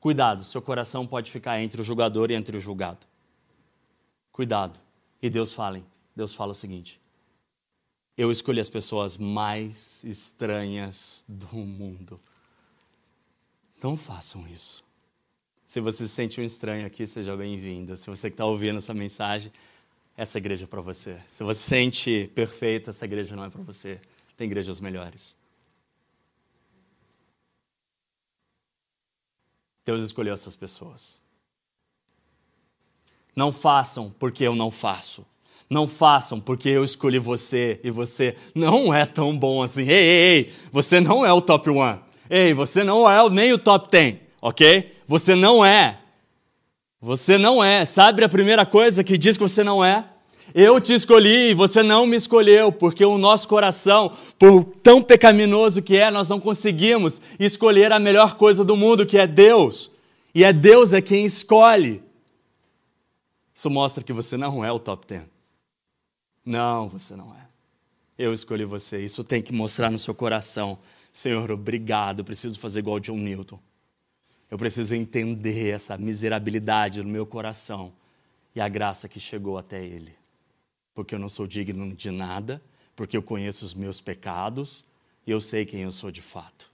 Cuidado, 0.00 0.44
seu 0.44 0.62
coração 0.62 1.06
pode 1.06 1.30
ficar 1.30 1.60
entre 1.60 1.82
o 1.82 1.84
julgador 1.84 2.30
e 2.30 2.34
entre 2.34 2.56
o 2.56 2.60
julgado. 2.60 3.06
Cuidado. 4.32 4.80
E 5.20 5.28
Deus 5.28 5.52
fala, 5.52 5.82
Deus 6.14 6.32
fala 6.32 6.52
o 6.52 6.54
seguinte: 6.54 7.00
Eu 8.16 8.30
escolhi 8.30 8.60
as 8.60 8.70
pessoas 8.70 9.16
mais 9.16 10.04
estranhas 10.04 11.24
do 11.28 11.56
mundo. 11.56 12.18
Não 13.82 13.96
façam 13.96 14.46
isso. 14.48 14.87
Se 15.68 15.80
você 15.80 16.06
se 16.06 16.14
sente 16.14 16.40
um 16.40 16.44
estranho 16.44 16.86
aqui, 16.86 17.06
seja 17.06 17.36
bem-vindo. 17.36 17.94
Se 17.94 18.06
você 18.06 18.30
que 18.30 18.34
está 18.34 18.46
ouvindo 18.46 18.78
essa 18.78 18.94
mensagem, 18.94 19.52
essa 20.16 20.38
igreja 20.38 20.64
é 20.64 20.66
para 20.66 20.80
você. 20.80 21.18
Se 21.28 21.44
você 21.44 21.60
se 21.60 21.68
sente 21.68 22.30
perfeito, 22.34 22.88
essa 22.88 23.04
igreja 23.04 23.36
não 23.36 23.44
é 23.44 23.50
para 23.50 23.60
você. 23.60 24.00
Tem 24.34 24.46
igrejas 24.46 24.80
melhores. 24.80 25.36
Deus 29.84 30.02
escolheu 30.02 30.32
essas 30.32 30.56
pessoas. 30.56 31.20
Não 33.36 33.52
façam 33.52 34.10
porque 34.18 34.44
eu 34.44 34.56
não 34.56 34.70
faço. 34.70 35.26
Não 35.68 35.86
façam 35.86 36.40
porque 36.40 36.70
eu 36.70 36.82
escolhi 36.82 37.18
você 37.18 37.78
e 37.84 37.90
você 37.90 38.38
não 38.54 38.92
é 38.92 39.04
tão 39.04 39.38
bom 39.38 39.60
assim. 39.60 39.82
Ei, 39.82 39.90
ei, 39.90 40.34
ei, 40.34 40.54
você 40.72 40.98
não 40.98 41.26
é 41.26 41.32
o 41.32 41.42
top 41.42 41.68
one. 41.68 42.00
Ei, 42.30 42.54
você 42.54 42.82
não 42.82 43.08
é 43.08 43.28
nem 43.28 43.52
o 43.52 43.58
top 43.58 43.90
ten, 43.90 44.22
ok? 44.40 44.96
Você 45.08 45.34
não 45.34 45.64
é. 45.64 45.98
Você 47.00 47.38
não 47.38 47.64
é. 47.64 47.86
Sabe 47.86 48.22
a 48.22 48.28
primeira 48.28 48.66
coisa 48.66 49.02
que 49.02 49.16
diz 49.16 49.38
que 49.38 49.42
você 49.42 49.64
não 49.64 49.82
é? 49.82 50.04
Eu 50.54 50.78
te 50.80 50.92
escolhi 50.92 51.50
e 51.50 51.54
você 51.54 51.82
não 51.82 52.06
me 52.06 52.16
escolheu, 52.16 52.70
porque 52.70 53.04
o 53.04 53.16
nosso 53.16 53.48
coração, 53.48 54.14
por 54.38 54.64
tão 54.82 55.02
pecaminoso 55.02 55.82
que 55.82 55.96
é, 55.96 56.10
nós 56.10 56.28
não 56.28 56.38
conseguimos 56.38 57.20
escolher 57.40 57.90
a 57.90 57.98
melhor 57.98 58.36
coisa 58.36 58.62
do 58.64 58.76
mundo, 58.76 59.06
que 59.06 59.18
é 59.18 59.26
Deus. 59.26 59.90
E 60.34 60.44
é 60.44 60.52
Deus 60.52 60.92
é 60.92 61.00
quem 61.00 61.24
escolhe. 61.24 62.02
Isso 63.54 63.70
mostra 63.70 64.04
que 64.04 64.12
você 64.12 64.36
não 64.36 64.62
é 64.64 64.70
o 64.70 64.78
top 64.78 65.06
10. 65.06 65.24
Não, 66.44 66.88
você 66.88 67.16
não 67.16 67.34
é. 67.34 67.48
Eu 68.18 68.32
escolhi 68.32 68.64
você. 68.64 69.02
Isso 69.02 69.24
tem 69.24 69.40
que 69.40 69.52
mostrar 69.52 69.90
no 69.90 69.98
seu 69.98 70.14
coração. 70.14 70.78
Senhor, 71.10 71.50
obrigado. 71.50 72.24
Preciso 72.24 72.58
fazer 72.58 72.80
igual 72.80 73.00
John 73.00 73.16
Newton. 73.16 73.58
Eu 74.50 74.56
preciso 74.56 74.94
entender 74.94 75.70
essa 75.70 75.96
miserabilidade 75.98 77.02
no 77.02 77.08
meu 77.08 77.26
coração 77.26 77.92
e 78.54 78.60
a 78.60 78.68
graça 78.68 79.08
que 79.08 79.20
chegou 79.20 79.58
até 79.58 79.84
Ele. 79.84 80.14
Porque 80.94 81.14
eu 81.14 81.18
não 81.18 81.28
sou 81.28 81.46
digno 81.46 81.94
de 81.94 82.10
nada, 82.10 82.62
porque 82.96 83.16
eu 83.16 83.22
conheço 83.22 83.64
os 83.64 83.74
meus 83.74 84.00
pecados 84.00 84.84
e 85.26 85.30
eu 85.30 85.40
sei 85.40 85.66
quem 85.66 85.82
eu 85.82 85.90
sou 85.90 86.10
de 86.10 86.22
fato. 86.22 86.70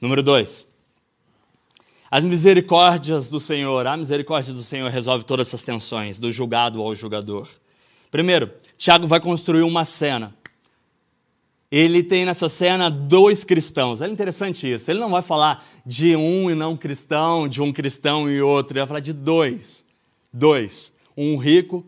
Número 0.00 0.22
dois. 0.22 0.66
As 2.10 2.22
misericórdias 2.22 3.30
do 3.30 3.40
Senhor, 3.40 3.86
a 3.86 3.96
misericórdia 3.96 4.52
do 4.52 4.60
Senhor 4.60 4.90
resolve 4.90 5.24
todas 5.24 5.48
essas 5.48 5.62
tensões, 5.62 6.20
do 6.20 6.30
julgado 6.30 6.80
ao 6.80 6.94
julgador. 6.94 7.48
Primeiro, 8.10 8.52
Tiago 8.76 9.06
vai 9.06 9.20
construir 9.20 9.62
uma 9.62 9.84
cena 9.84 10.34
ele 11.70 12.02
tem 12.02 12.24
nessa 12.24 12.48
cena 12.48 12.90
dois 12.90 13.44
cristãos. 13.44 14.00
É 14.00 14.08
interessante 14.08 14.72
isso. 14.72 14.90
Ele 14.90 15.00
não 15.00 15.10
vai 15.10 15.22
falar 15.22 15.66
de 15.84 16.14
um 16.14 16.50
e 16.50 16.54
não 16.54 16.76
cristão, 16.76 17.48
de 17.48 17.60
um 17.60 17.72
cristão 17.72 18.30
e 18.30 18.40
outro. 18.40 18.72
Ele 18.72 18.80
vai 18.80 18.86
falar 18.86 19.00
de 19.00 19.12
dois. 19.12 19.84
Dois. 20.32 20.92
Um 21.16 21.36
rico 21.36 21.84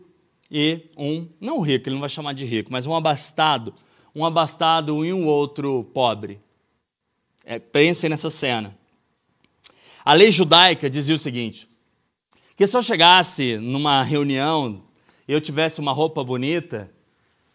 e 0.51 0.81
um. 0.97 1.27
Não 1.39 1.61
rico, 1.61 1.87
ele 1.87 1.95
não 1.95 2.01
vai 2.01 2.09
chamar 2.09 2.33
de 2.33 2.45
rico, 2.45 2.71
mas 2.71 2.85
um 2.85 2.95
abastado. 2.95 3.73
Um 4.13 4.25
abastado 4.25 5.05
e 5.05 5.13
um 5.13 5.27
outro 5.27 5.83
pobre. 5.93 6.41
É, 7.45 7.57
pensem 7.57 8.09
nessa 8.09 8.29
cena. 8.29 8.77
A 10.03 10.13
lei 10.13 10.31
judaica 10.31 10.89
dizia 10.89 11.15
o 11.15 11.19
seguinte: 11.19 11.69
que 12.55 12.67
se 12.67 12.75
eu 12.75 12.81
chegasse 12.81 13.57
numa 13.57 14.03
reunião 14.03 14.83
e 15.27 15.31
eu 15.31 15.39
tivesse 15.39 15.79
uma 15.79 15.93
roupa 15.93 16.23
bonita, 16.23 16.91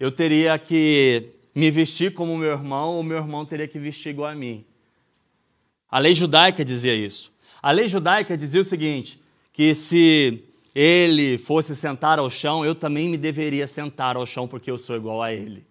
eu 0.00 0.10
teria 0.10 0.58
que 0.58 1.34
me 1.54 1.70
vestir 1.70 2.12
como 2.12 2.36
meu 2.36 2.50
irmão, 2.50 2.98
o 2.98 3.02
meu 3.02 3.18
irmão 3.18 3.46
teria 3.46 3.68
que 3.68 3.78
vestir 3.78 4.10
igual 4.10 4.30
a 4.30 4.34
mim. 4.34 4.64
A 5.88 5.98
lei 5.98 6.12
judaica 6.12 6.64
dizia 6.64 6.94
isso. 6.94 7.32
A 7.62 7.70
lei 7.70 7.86
judaica 7.86 8.36
dizia 8.36 8.60
o 8.60 8.64
seguinte: 8.64 9.22
que 9.52 9.74
se 9.74 10.42
ele 10.74 11.38
fosse 11.38 11.76
sentar 11.76 12.18
ao 12.18 12.28
chão, 12.28 12.64
eu 12.64 12.74
também 12.74 13.08
me 13.08 13.16
deveria 13.16 13.66
sentar 13.66 14.16
ao 14.16 14.26
chão 14.26 14.48
porque 14.48 14.70
eu 14.70 14.76
sou 14.76 14.96
igual 14.96 15.22
a 15.22 15.32
ele. 15.32 15.64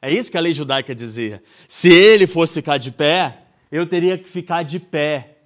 É 0.00 0.10
isso 0.12 0.30
que 0.30 0.38
a 0.38 0.40
lei 0.40 0.54
judaica 0.54 0.94
dizia. 0.94 1.42
Se 1.66 1.88
ele 1.88 2.26
fosse 2.26 2.54
ficar 2.54 2.78
de 2.78 2.92
pé, 2.92 3.38
eu 3.70 3.86
teria 3.86 4.16
que 4.16 4.28
ficar 4.28 4.62
de 4.62 4.78
pé. 4.78 5.38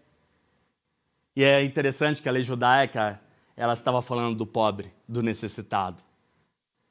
E 1.34 1.42
é 1.42 1.64
interessante 1.64 2.22
que 2.22 2.28
a 2.28 2.32
lei 2.32 2.42
judaica, 2.42 3.20
ela 3.56 3.72
estava 3.72 4.00
falando 4.00 4.36
do 4.36 4.46
pobre, 4.46 4.92
do 5.08 5.22
necessitado 5.22 5.96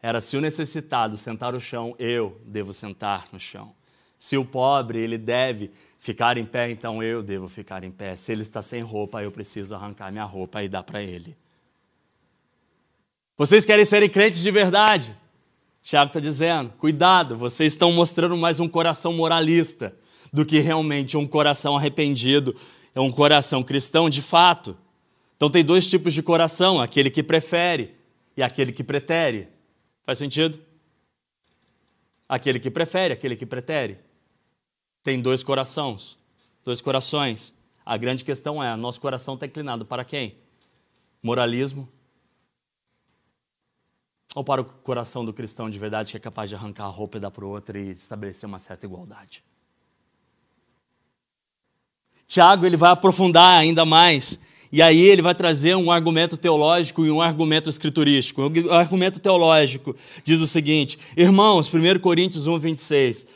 era 0.03 0.19
se 0.19 0.35
o 0.35 0.41
necessitado 0.41 1.15
sentar 1.15 1.53
no 1.53 1.61
chão, 1.61 1.95
eu 1.97 2.37
devo 2.45 2.73
sentar 2.73 3.25
no 3.31 3.39
chão. 3.39 3.73
Se 4.17 4.37
o 4.37 4.43
pobre, 4.43 4.99
ele 4.99 5.17
deve 5.17 5.71
ficar 5.97 6.37
em 6.37 6.45
pé, 6.45 6.69
então 6.69 7.01
eu 7.01 7.23
devo 7.23 7.47
ficar 7.47 7.85
em 7.85 7.91
pé. 7.91 8.13
Se 8.17 8.33
ele 8.33 8.41
está 8.41 8.61
sem 8.61 8.81
roupa, 8.81 9.23
eu 9.23 9.31
preciso 9.31 9.73
arrancar 9.73 10.11
minha 10.11 10.25
roupa 10.25 10.61
e 10.61 10.67
dar 10.67 10.83
para 10.83 11.01
ele. 11.01 11.37
Vocês 13.37 13.63
querem 13.63 13.85
serem 13.85 14.09
crentes 14.09 14.41
de 14.41 14.51
verdade? 14.51 15.15
Tiago 15.81 16.09
está 16.09 16.19
dizendo: 16.19 16.73
cuidado, 16.77 17.37
vocês 17.37 17.71
estão 17.71 17.89
mostrando 17.93 18.35
mais 18.35 18.59
um 18.59 18.67
coração 18.67 19.13
moralista 19.13 19.95
do 20.33 20.45
que 20.45 20.59
realmente 20.59 21.15
um 21.15 21.25
coração 21.25 21.77
arrependido, 21.77 22.53
é 22.93 22.99
um 22.99 23.11
coração 23.11 23.63
cristão 23.63 24.09
de 24.09 24.21
fato. 24.21 24.77
Então 25.37 25.49
tem 25.49 25.63
dois 25.63 25.89
tipos 25.89 26.13
de 26.13 26.21
coração: 26.21 26.81
aquele 26.81 27.09
que 27.09 27.23
prefere 27.23 27.95
e 28.35 28.43
aquele 28.43 28.73
que 28.73 28.83
pretere. 28.83 29.52
Faz 30.03 30.17
sentido? 30.17 30.59
Aquele 32.27 32.59
que 32.59 32.69
prefere, 32.69 33.13
aquele 33.13 33.35
que 33.35 33.45
pretere. 33.45 33.99
Tem 35.03 35.21
dois 35.21 35.43
corações, 35.43 36.17
dois 36.63 36.81
corações. 36.81 37.53
A 37.85 37.97
grande 37.97 38.23
questão 38.23 38.63
é: 38.63 38.75
nosso 38.75 38.99
coração 38.99 39.33
está 39.33 39.45
inclinado 39.45 39.85
para 39.85 40.03
quem? 40.03 40.37
Moralismo? 41.21 41.87
Ou 44.35 44.43
para 44.43 44.61
o 44.61 44.65
coração 44.65 45.23
do 45.23 45.31
cristão 45.31 45.69
de 45.69 45.77
verdade 45.77 46.11
que 46.11 46.17
é 46.17 46.19
capaz 46.19 46.49
de 46.49 46.55
arrancar 46.55 46.85
a 46.85 46.87
roupa 46.87 47.17
e 47.17 47.19
dar 47.19 47.29
para 47.29 47.45
o 47.45 47.49
outro 47.49 47.77
e 47.77 47.91
estabelecer 47.91 48.47
uma 48.47 48.59
certa 48.59 48.85
igualdade? 48.85 49.43
Tiago 52.27 52.65
ele 52.65 52.75
vai 52.75 52.89
aprofundar 52.89 53.59
ainda 53.59 53.85
mais. 53.85 54.39
E 54.73 54.81
aí 54.81 55.01
ele 55.01 55.21
vai 55.21 55.35
trazer 55.35 55.75
um 55.75 55.91
argumento 55.91 56.35
teológico 56.35 57.05
e 57.05 57.11
um 57.11 57.21
argumento 57.21 57.69
escriturístico. 57.69 58.41
O 58.41 58.73
argumento 58.73 59.19
teológico 59.19 59.95
diz 60.23 60.41
o 60.41 60.47
seguinte: 60.47 60.97
Irmãos, 61.15 61.71
1 61.71 61.99
Coríntios 61.99 62.47
1, 62.47 62.57
26. 62.57 63.27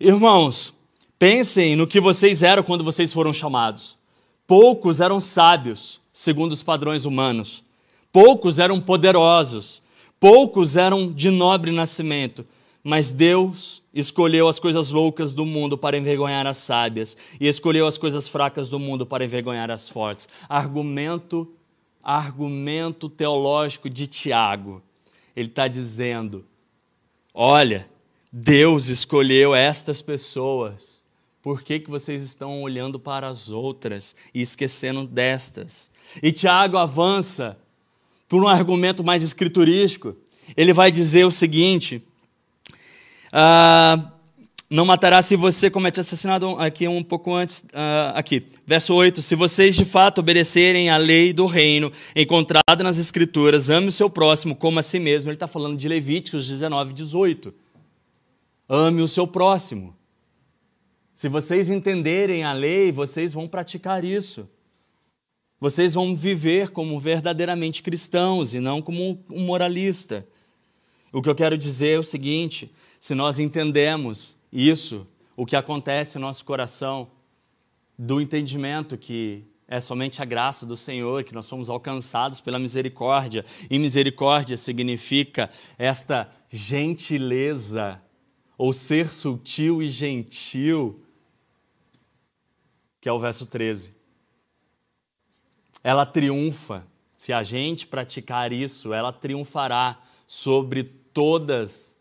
Irmãos, 0.00 0.74
pensem 1.20 1.76
no 1.76 1.86
que 1.86 2.00
vocês 2.00 2.42
eram 2.42 2.64
quando 2.64 2.82
vocês 2.82 3.12
foram 3.12 3.32
chamados. 3.32 3.96
Poucos 4.44 5.00
eram 5.00 5.20
sábios, 5.20 6.00
segundo 6.12 6.50
os 6.50 6.64
padrões 6.64 7.04
humanos. 7.04 7.62
Poucos 8.10 8.58
eram 8.58 8.80
poderosos. 8.80 9.80
Poucos 10.18 10.76
eram 10.76 11.12
de 11.12 11.30
nobre 11.30 11.70
nascimento. 11.70 12.44
Mas 12.82 13.12
Deus 13.12 13.81
escolheu 13.94 14.48
as 14.48 14.58
coisas 14.58 14.90
loucas 14.90 15.34
do 15.34 15.44
mundo 15.44 15.76
para 15.76 15.96
envergonhar 15.96 16.46
as 16.46 16.58
sábias, 16.58 17.16
e 17.40 17.46
escolheu 17.46 17.86
as 17.86 17.98
coisas 17.98 18.28
fracas 18.28 18.70
do 18.70 18.78
mundo 18.78 19.04
para 19.04 19.24
envergonhar 19.24 19.70
as 19.70 19.88
fortes. 19.88 20.28
Argumento, 20.48 21.52
argumento 22.02 23.08
teológico 23.08 23.90
de 23.90 24.06
Tiago. 24.06 24.82
Ele 25.36 25.48
está 25.48 25.68
dizendo: 25.68 26.44
olha, 27.34 27.88
Deus 28.32 28.88
escolheu 28.88 29.54
estas 29.54 30.00
pessoas. 30.00 31.02
Por 31.42 31.62
que, 31.62 31.80
que 31.80 31.90
vocês 31.90 32.22
estão 32.22 32.62
olhando 32.62 33.00
para 33.00 33.26
as 33.26 33.50
outras 33.50 34.14
e 34.32 34.40
esquecendo 34.40 35.06
destas? 35.06 35.90
E 36.22 36.30
Tiago 36.30 36.76
avança 36.76 37.58
por 38.28 38.42
um 38.42 38.48
argumento 38.48 39.02
mais 39.02 39.22
escriturístico. 39.22 40.16
Ele 40.56 40.72
vai 40.72 40.90
dizer 40.92 41.24
o 41.24 41.30
seguinte 41.30 42.02
ah, 43.32 44.12
não 44.68 44.84
matará 44.84 45.22
se 45.22 45.36
você 45.36 45.70
comete 45.70 46.00
assassinato. 46.00 46.56
Aqui 46.58 46.86
um 46.86 47.02
pouco 47.02 47.34
antes, 47.34 47.66
ah, 47.72 48.12
aqui, 48.14 48.46
verso 48.66 48.94
8. 48.94 49.22
Se 49.22 49.34
vocês 49.34 49.74
de 49.74 49.84
fato 49.84 50.18
obedecerem 50.18 50.90
à 50.90 50.96
lei 50.96 51.32
do 51.32 51.46
reino 51.46 51.90
encontrada 52.14 52.84
nas 52.84 52.98
Escrituras, 52.98 53.70
ame 53.70 53.88
o 53.88 53.92
seu 53.92 54.10
próximo 54.10 54.54
como 54.54 54.78
a 54.78 54.82
si 54.82 54.98
mesmo. 54.98 55.30
Ele 55.30 55.36
está 55.36 55.48
falando 55.48 55.76
de 55.76 55.88
Levíticos 55.88 56.46
19, 56.46 56.92
18. 56.92 57.54
Ame 58.68 59.02
o 59.02 59.08
seu 59.08 59.26
próximo. 59.26 59.96
Se 61.14 61.28
vocês 61.28 61.70
entenderem 61.70 62.44
a 62.44 62.52
lei, 62.52 62.90
vocês 62.90 63.32
vão 63.32 63.46
praticar 63.46 64.04
isso. 64.04 64.48
Vocês 65.60 65.94
vão 65.94 66.16
viver 66.16 66.70
como 66.70 66.98
verdadeiramente 66.98 67.82
cristãos 67.82 68.52
e 68.52 68.58
não 68.58 68.82
como 68.82 69.22
um 69.30 69.40
moralista. 69.40 70.26
O 71.12 71.22
que 71.22 71.28
eu 71.28 71.34
quero 71.34 71.56
dizer 71.56 71.90
é 71.90 71.98
o 71.98 72.02
seguinte: 72.02 72.72
se 73.02 73.16
nós 73.16 73.40
entendemos 73.40 74.38
isso, 74.52 75.08
o 75.36 75.44
que 75.44 75.56
acontece 75.56 76.20
no 76.20 76.26
nosso 76.26 76.44
coração, 76.44 77.10
do 77.98 78.20
entendimento 78.20 78.96
que 78.96 79.44
é 79.66 79.80
somente 79.80 80.22
a 80.22 80.24
graça 80.24 80.64
do 80.64 80.76
Senhor, 80.76 81.24
que 81.24 81.34
nós 81.34 81.46
somos 81.46 81.68
alcançados 81.68 82.40
pela 82.40 82.60
misericórdia, 82.60 83.44
e 83.68 83.76
misericórdia 83.76 84.56
significa 84.56 85.50
esta 85.76 86.30
gentileza, 86.48 88.00
ou 88.56 88.72
ser 88.72 89.12
sutil 89.12 89.82
e 89.82 89.88
gentil, 89.88 91.04
que 93.00 93.08
é 93.08 93.12
o 93.12 93.18
verso 93.18 93.46
13. 93.46 93.96
Ela 95.82 96.06
triunfa, 96.06 96.86
se 97.16 97.32
a 97.32 97.42
gente 97.42 97.84
praticar 97.84 98.52
isso, 98.52 98.94
ela 98.94 99.12
triunfará 99.12 100.00
sobre 100.24 100.84
todas 100.84 101.91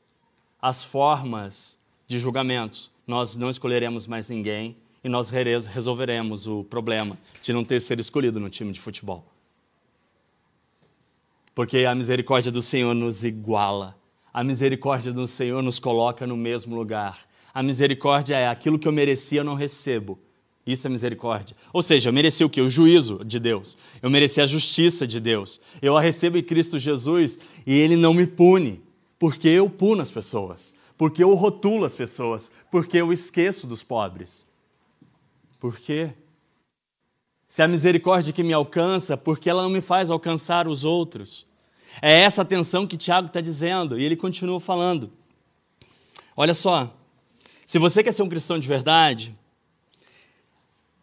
as 0.62 0.84
formas 0.84 1.80
de 2.08 2.20
julgamentos. 2.20 2.92
Nós 3.08 3.36
não 3.36 3.50
escolheremos 3.50 4.06
mais 4.06 4.30
ninguém 4.30 4.78
e 5.04 5.10
nós 5.10 5.32
resolveremos 5.32 6.48
o 6.48 6.64
problema 6.64 7.18
de 7.42 7.52
não 7.52 7.64
ter 7.64 7.82
sido 7.82 8.00
escolhido 8.00 8.40
no 8.40 8.50
time 8.50 8.72
de 8.72 8.80
futebol. 8.80 9.26
Porque 11.56 11.80
a 11.80 11.96
misericórdia 11.96 12.52
do 12.52 12.62
Senhor 12.62 12.94
nos 12.94 13.24
iguala. 13.24 13.98
A 14.34 14.44
misericórdia 14.44 15.12
do 15.12 15.26
Senhor 15.26 15.62
nos 15.62 15.80
coloca 15.80 16.28
no 16.28 16.38
mesmo 16.38 16.76
lugar. 16.76 17.20
A 17.54 17.62
misericórdia 17.62 18.38
é 18.38 18.48
aquilo 18.48 18.80
que 18.80 18.88
eu 18.88 18.92
merecia, 18.92 19.42
eu 19.42 19.44
não 19.44 19.56
recebo. 19.56 20.18
Isso 20.66 20.86
é 20.86 20.90
misericórdia. 20.90 21.58
Ou 21.74 21.82
seja, 21.82 22.10
eu 22.10 22.14
mereci 22.14 22.44
o 22.44 22.50
quê? 22.50 22.62
O 22.62 22.70
juízo 22.70 23.26
de 23.26 23.40
Deus. 23.40 23.78
Eu 24.02 24.10
mereci 24.10 24.40
a 24.40 24.46
justiça 24.46 25.08
de 25.08 25.20
Deus. 25.20 25.60
Eu 25.82 25.98
a 25.98 26.02
recebo 26.02 26.38
em 26.38 26.44
Cristo 26.44 26.78
Jesus 26.78 27.38
e 27.66 27.74
Ele 27.74 27.96
não 27.96 28.14
me 28.14 28.28
pune 28.28 28.82
porque 29.22 29.50
eu 29.50 29.70
puno 29.70 30.02
as 30.02 30.10
pessoas, 30.10 30.74
porque 30.98 31.24
eu 31.24 31.32
rotulo 31.36 31.86
as 31.86 31.96
pessoas, 31.96 32.52
porque 32.72 32.98
eu 32.98 33.14
esqueço 33.14 33.68
dos 33.68 33.84
pobres. 33.84 34.48
Por 35.60 35.78
quê? 35.78 36.16
Se 37.48 37.62
a 37.62 37.68
misericórdia 37.68 38.34
que 38.34 38.42
me 38.42 38.52
alcança, 38.52 39.16
porque 39.16 39.48
ela 39.48 39.62
não 39.62 39.70
me 39.70 39.80
faz 39.80 40.10
alcançar 40.10 40.68
os 40.68 40.84
outros. 40.84 41.46
É 42.02 42.22
essa 42.22 42.42
atenção 42.42 42.88
que 42.88 42.98
Tiago 42.98 43.28
está 43.28 43.40
dizendo, 43.40 44.00
e 44.00 44.04
ele 44.04 44.16
continua 44.16 44.60
falando. 44.60 45.12
Olha 46.36 46.56
só, 46.56 46.92
se 47.64 47.78
você 47.78 48.02
quer 48.02 48.14
ser 48.14 48.24
um 48.24 48.30
cristão 48.30 48.58
de 48.58 48.68
verdade, 48.68 49.38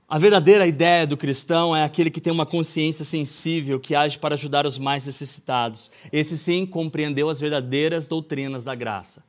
a 0.09 0.19
verdadeira 0.19 0.67
ideia 0.67 1.07
do 1.07 1.19
cristão 1.19 1.77
é 1.77 1.85
aquele 1.85 2.11
que 2.11 2.21
tem 2.21 2.33
uma 2.33 2.47
consciência 2.47 3.05
sensível, 3.05 3.79
que 3.79 3.95
age 3.95 4.19
para 4.19 4.35
ajudar 4.35 4.65
os 4.65 4.79
mais 4.79 5.05
necessitados. 5.05 5.91
Esse 6.11 6.39
sim 6.39 6.65
compreendeu 6.65 7.29
as 7.29 7.39
verdadeiras 7.39 8.09
doutrinas 8.09 8.65
da 8.65 8.75
graça. 8.75 9.23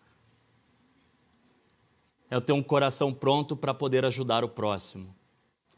É 2.32 2.40
ter 2.40 2.54
um 2.54 2.64
coração 2.64 3.14
pronto 3.14 3.58
para 3.58 3.74
poder 3.74 4.06
ajudar 4.06 4.46
o 4.46 4.48
próximo. 4.48 5.14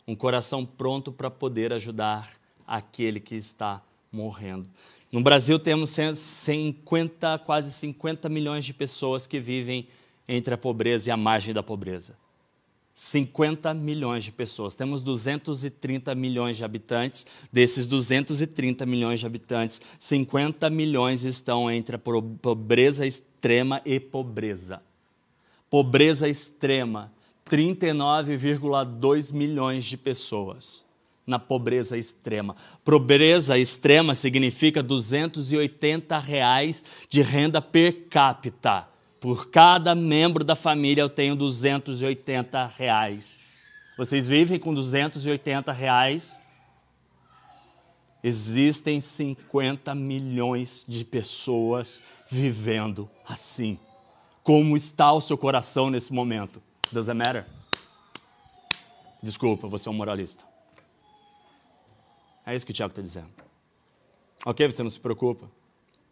Um 0.07 0.15
coração 0.15 0.63
pronto 0.63 1.11
para 1.11 1.31
poder 1.31 1.73
ajudar 1.73 2.29
aquele 2.67 3.19
que 3.19 3.35
está 3.35 3.81
morrendo. 4.11 4.69
No 5.11 5.21
Brasil 5.21 5.57
temos 5.57 5.89
50, 5.89 7.39
quase 7.39 7.73
50 7.73 8.29
milhões 8.29 8.65
de 8.65 8.73
pessoas 8.73 9.25
que 9.25 9.39
vivem 9.39 9.87
entre 10.27 10.53
a 10.53 10.57
pobreza 10.57 11.09
e 11.09 11.11
a 11.11 11.17
margem 11.17 11.55
da 11.55 11.63
pobreza. 11.63 12.15
50 13.01 13.73
milhões 13.73 14.23
de 14.23 14.31
pessoas. 14.31 14.75
Temos 14.75 15.01
230 15.01 16.13
milhões 16.13 16.55
de 16.55 16.63
habitantes. 16.63 17.25
Desses 17.51 17.87
230 17.87 18.85
milhões 18.85 19.19
de 19.19 19.25
habitantes, 19.25 19.81
50 19.97 20.69
milhões 20.69 21.23
estão 21.23 21.69
entre 21.71 21.95
a 21.95 21.99
pobreza 21.99 23.03
extrema 23.03 23.81
e 23.83 23.99
pobreza. 23.99 24.83
Pobreza 25.67 26.29
extrema, 26.29 27.11
39,2 27.43 29.33
milhões 29.33 29.83
de 29.85 29.97
pessoas 29.97 30.85
na 31.25 31.39
pobreza 31.39 31.97
extrema. 31.97 32.55
Pobreza 32.85 33.57
extrema 33.57 34.13
significa 34.13 34.83
280 34.83 36.19
reais 36.19 36.85
de 37.09 37.23
renda 37.23 37.63
per 37.63 38.05
capita. 38.11 38.90
Por 39.21 39.51
cada 39.51 39.93
membro 39.93 40.43
da 40.43 40.55
família 40.55 41.03
eu 41.03 41.09
tenho 41.09 41.35
280 41.35 42.65
reais. 42.65 43.37
Vocês 43.95 44.27
vivem 44.27 44.59
com 44.59 44.73
280 44.73 45.71
reais? 45.71 46.39
Existem 48.23 48.99
50 48.99 49.93
milhões 49.93 50.83
de 50.87 51.05
pessoas 51.05 52.01
vivendo 52.31 53.07
assim. 53.23 53.77
Como 54.41 54.75
está 54.75 55.13
o 55.13 55.21
seu 55.21 55.37
coração 55.37 55.91
nesse 55.91 56.11
momento? 56.11 56.59
Does 56.91 57.07
it 57.07 57.15
matter? 57.15 57.45
Desculpa, 59.21 59.67
você 59.67 59.87
é 59.87 59.91
um 59.91 59.95
moralista. 59.95 60.43
É 62.43 62.55
isso 62.55 62.65
que 62.65 62.71
o 62.71 62.75
Tiago 62.75 62.91
está 62.91 63.03
dizendo. 63.03 63.29
Ok, 64.43 64.65
você 64.65 64.81
não 64.81 64.89
se 64.89 64.99
preocupa? 64.99 65.47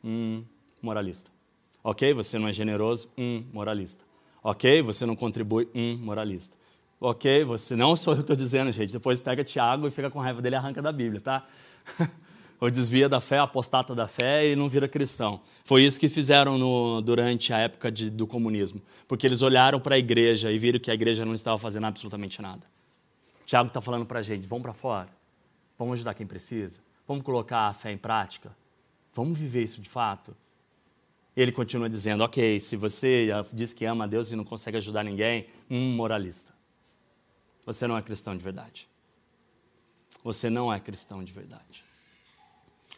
Hum, 0.04 0.44
moralista. 0.80 1.39
Ok, 1.84 2.14
você 2.14 2.38
não 2.38 2.48
é 2.48 2.54
generoso? 2.54 3.10
Um, 3.18 3.46
moralista. 3.54 4.04
Ok, 4.44 4.82
você 4.82 5.06
não 5.06 5.16
contribui? 5.16 5.70
Um, 5.74 5.98
moralista. 5.98 6.56
Ok, 7.00 7.44
você 7.46 7.76
não 7.76 7.96
sou 7.96 8.14
eu 8.14 8.18
que 8.18 8.24
estou 8.24 8.36
dizendo, 8.36 8.72
gente. 8.72 8.92
Depois 8.92 9.22
pega 9.22 9.44
Tiago 9.44 9.88
e 9.88 9.92
fica 9.92 10.10
com 10.10 10.20
raiva 10.20 10.42
dele 10.42 10.56
e 10.56 10.58
arranca 10.58 10.82
da 10.82 10.92
Bíblia, 10.92 11.22
tá? 11.22 11.48
Ou 12.60 12.70
desvia 12.70 13.08
da 13.08 13.22
fé, 13.22 13.40
apostata 13.40 13.96
da 13.96 14.06
fé 14.06 14.50
e 14.50 14.56
não 14.56 14.68
vira 14.68 14.86
cristão. 14.86 15.40
Foi 15.64 15.82
isso 15.84 15.98
que 15.98 16.10
fizeram 16.10 16.58
no, 16.58 17.00
durante 17.02 17.54
a 17.54 17.58
época 17.58 17.90
de, 17.90 18.10
do 18.10 18.28
comunismo. 18.28 18.82
Porque 19.08 19.26
eles 19.26 19.42
olharam 19.42 19.80
para 19.80 19.96
a 19.96 19.98
igreja 19.98 20.52
e 20.52 20.60
viram 20.60 20.78
que 20.78 20.92
a 20.92 20.94
igreja 20.94 21.24
não 21.24 21.34
estava 21.34 21.58
fazendo 21.58 21.86
absolutamente 21.86 22.42
nada. 22.42 22.68
Tiago 23.46 23.70
está 23.70 23.80
falando 23.80 24.06
para 24.06 24.20
a 24.20 24.22
gente: 24.22 24.46
vamos 24.46 24.64
para 24.64 24.74
fora, 24.74 25.08
vamos 25.78 25.94
ajudar 25.94 26.14
quem 26.14 26.28
precisa, 26.28 26.82
vamos 27.08 27.24
colocar 27.24 27.70
a 27.70 27.74
fé 27.74 27.94
em 27.94 27.98
prática, 27.98 28.54
vamos 29.14 29.40
viver 29.40 29.64
isso 29.64 29.82
de 29.82 29.90
fato. 29.90 30.36
Ele 31.42 31.54
continua 31.54 31.90
dizendo: 31.90 32.22
ok, 32.22 32.60
se 32.60 32.76
você 32.76 33.30
diz 33.54 33.72
que 33.72 33.86
ama 33.86 34.04
a 34.04 34.08
Deus 34.08 34.30
e 34.30 34.36
não 34.36 34.44
consegue 34.44 34.76
ajudar 34.76 35.06
ninguém, 35.06 35.48
um 35.70 35.96
moralista. 35.96 36.54
Você 37.66 37.88
não 37.88 37.98
é 37.98 38.02
cristão 38.02 38.36
de 38.36 38.44
verdade. 38.44 38.90
Você 40.22 40.50
não 40.50 40.72
é 40.72 40.82
cristão 40.82 41.24
de 41.24 41.32
verdade. 41.32 41.86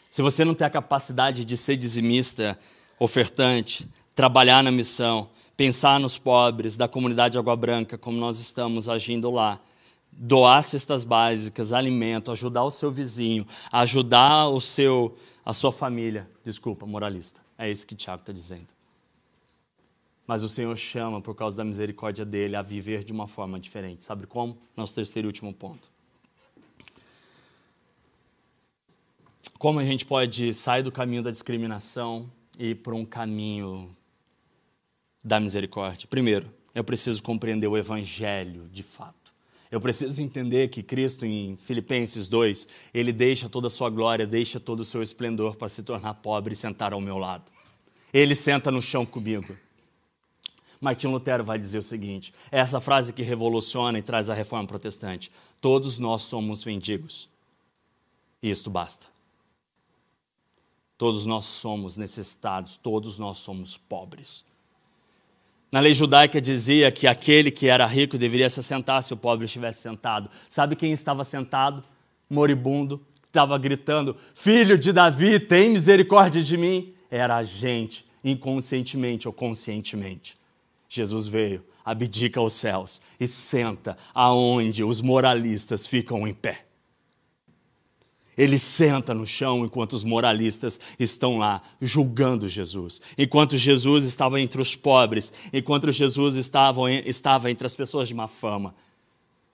Se 0.10 0.24
você 0.24 0.44
não 0.44 0.56
tem 0.56 0.66
a 0.66 0.72
capacidade 0.72 1.46
de 1.46 1.56
ser 1.56 1.78
dizimista, 1.78 2.58
ofertante, 2.98 3.88
trabalhar 4.16 4.64
na 4.64 4.72
missão, 4.72 5.30
pensar 5.56 6.00
nos 6.00 6.18
pobres 6.18 6.76
da 6.76 6.88
comunidade 6.88 7.38
Água 7.38 7.56
Branca, 7.56 7.96
como 7.96 8.18
nós 8.18 8.40
estamos 8.40 8.90
agindo 8.90 9.30
lá, 9.30 9.62
doar 10.12 10.64
cestas 10.64 11.04
básicas, 11.04 11.72
alimento, 11.74 12.32
ajudar 12.32 12.64
o 12.64 12.72
seu 12.72 12.90
vizinho, 12.90 13.46
ajudar 13.72 14.48
o 14.48 14.60
seu, 14.60 15.16
a 15.46 15.54
sua 15.54 15.72
família. 15.72 16.28
Desculpa, 16.44 16.88
moralista. 16.88 17.40
É 17.62 17.70
isso 17.70 17.86
que 17.86 17.94
Tiago 17.94 18.22
está 18.22 18.34
dizendo. 18.34 18.70
Mas 20.26 20.42
o 20.42 20.50
Senhor 20.50 20.76
chama, 20.76 21.22
por 21.22 21.36
causa 21.36 21.58
da 21.58 21.64
misericórdia 21.64 22.26
dele, 22.26 22.56
a 22.56 22.64
viver 22.64 23.04
de 23.04 23.14
uma 23.14 23.28
forma 23.28 23.60
diferente. 23.60 24.04
Sabe 24.04 24.26
como? 24.26 24.58
Nosso 24.76 24.96
terceiro 24.96 25.28
e 25.28 25.30
último 25.30 25.54
ponto. 25.54 25.88
Como 29.60 29.78
a 29.78 29.86
gente 29.86 30.08
pode 30.08 30.52
sair 30.56 30.82
do 30.82 30.92
caminho 30.92 31.22
da 31.22 31.30
discriminação 31.30 32.32
e 32.58 32.72
ir 32.72 32.76
para 32.78 32.96
um 32.96 33.06
caminho 33.06 33.96
da 35.24 35.40
misericórdia? 35.40 36.08
Primeiro, 36.10 36.52
eu 36.74 36.84
preciso 36.84 37.22
compreender 37.22 37.68
o 37.68 37.78
evangelho 37.78 38.68
de 38.70 38.82
fato. 38.82 39.21
Eu 39.72 39.80
preciso 39.80 40.22
entender 40.22 40.68
que 40.68 40.84
Cristo, 40.84 41.26
em 41.26 41.56
Filipenses 41.56 42.28
2, 42.28 42.68
ele 42.94 43.14
deixa 43.14 43.48
toda 43.48 43.68
a 43.68 43.70
sua 43.70 43.90
glória, 43.90 44.28
deixa 44.28 44.60
todo 44.60 44.82
o 44.82 44.86
seu 44.86 45.02
esplendor 45.02 45.56
para 45.56 45.70
se 45.70 45.82
tornar 45.82 46.16
pobre 46.16 46.54
e 46.54 46.58
sentar 46.58 46.92
ao 46.92 47.00
meu 47.00 47.18
lado. 47.18 47.50
Ele 48.14 48.36
senta 48.36 48.70
no 48.70 48.82
chão 48.82 49.06
comigo. 49.06 49.56
Martinho 50.82 51.14
Lutero 51.14 51.44
vai 51.44 51.58
dizer 51.58 51.78
o 51.78 51.84
seguinte: 51.84 52.34
é 52.52 52.60
essa 52.60 52.82
frase 52.82 53.14
que 53.14 53.24
revoluciona 53.24 53.98
e 53.98 54.02
traz 54.02 54.30
a 54.30 54.34
reforma 54.34 54.68
protestante. 54.68 55.32
Todos 55.62 55.98
nós 55.98 56.24
somos 56.24 56.66
mendigos. 56.66 57.30
E 58.44 58.50
isto 58.50 58.70
basta. 58.70 59.08
Todos 60.98 61.26
nós 61.26 61.46
somos 61.46 61.96
necessitados, 61.96 62.76
todos 62.76 63.18
nós 63.18 63.38
somos 63.38 63.78
pobres. 63.78 64.44
Na 65.72 65.80
lei 65.80 65.94
judaica 65.94 66.42
dizia 66.42 66.92
que 66.92 67.08
aquele 67.08 67.50
que 67.50 67.68
era 67.68 67.86
rico 67.86 68.18
deveria 68.18 68.50
se 68.50 68.60
assentar 68.60 69.02
se 69.02 69.14
o 69.14 69.18
pobre 69.18 69.46
estivesse 69.46 69.82
sentado. 69.82 70.30
Sabe 70.50 70.76
quem 70.76 70.92
estava 70.92 71.24
sentado? 71.24 71.82
Moribundo, 72.30 73.02
estava 73.26 73.58
gritando: 73.58 74.18
Filho 74.36 74.78
de 74.78 74.92
Davi, 74.92 75.40
tem 75.40 75.70
misericórdia 75.70 76.44
de 76.44 76.58
mim. 76.58 76.94
Era 77.10 77.38
a 77.38 77.44
gente, 77.44 78.06
inconscientemente 78.22 79.30
ou 79.30 79.34
conscientemente. 79.34 80.38
Jesus 80.90 81.26
veio, 81.28 81.64
abdica 81.86 82.42
aos 82.42 82.54
céus 82.54 83.02
e 83.18 83.26
senta 83.26 83.98
aonde 84.14 84.84
os 84.84 85.02
moralistas 85.02 85.88
ficam 85.88 86.28
em 86.28 86.34
pé. 86.34 86.66
Ele 88.38 88.58
senta 88.58 89.14
no 89.14 89.26
chão 89.28 89.66
enquanto 89.66 89.94
os 89.94 90.04
moralistas 90.04 90.80
estão 91.00 91.38
lá 91.38 91.62
julgando 91.82 92.48
Jesus. 92.48 93.02
Enquanto 93.18 93.58
Jesus 93.58 94.06
estava 94.06 94.40
entre 94.40 94.62
os 94.62 94.76
pobres, 94.76 95.34
enquanto 95.52 95.92
Jesus 95.92 96.36
estava, 96.36 96.92
estava 96.92 97.52
entre 97.52 97.68
as 97.68 97.76
pessoas 97.76 98.08
de 98.08 98.14
má 98.14 98.28
fama, 98.28 98.74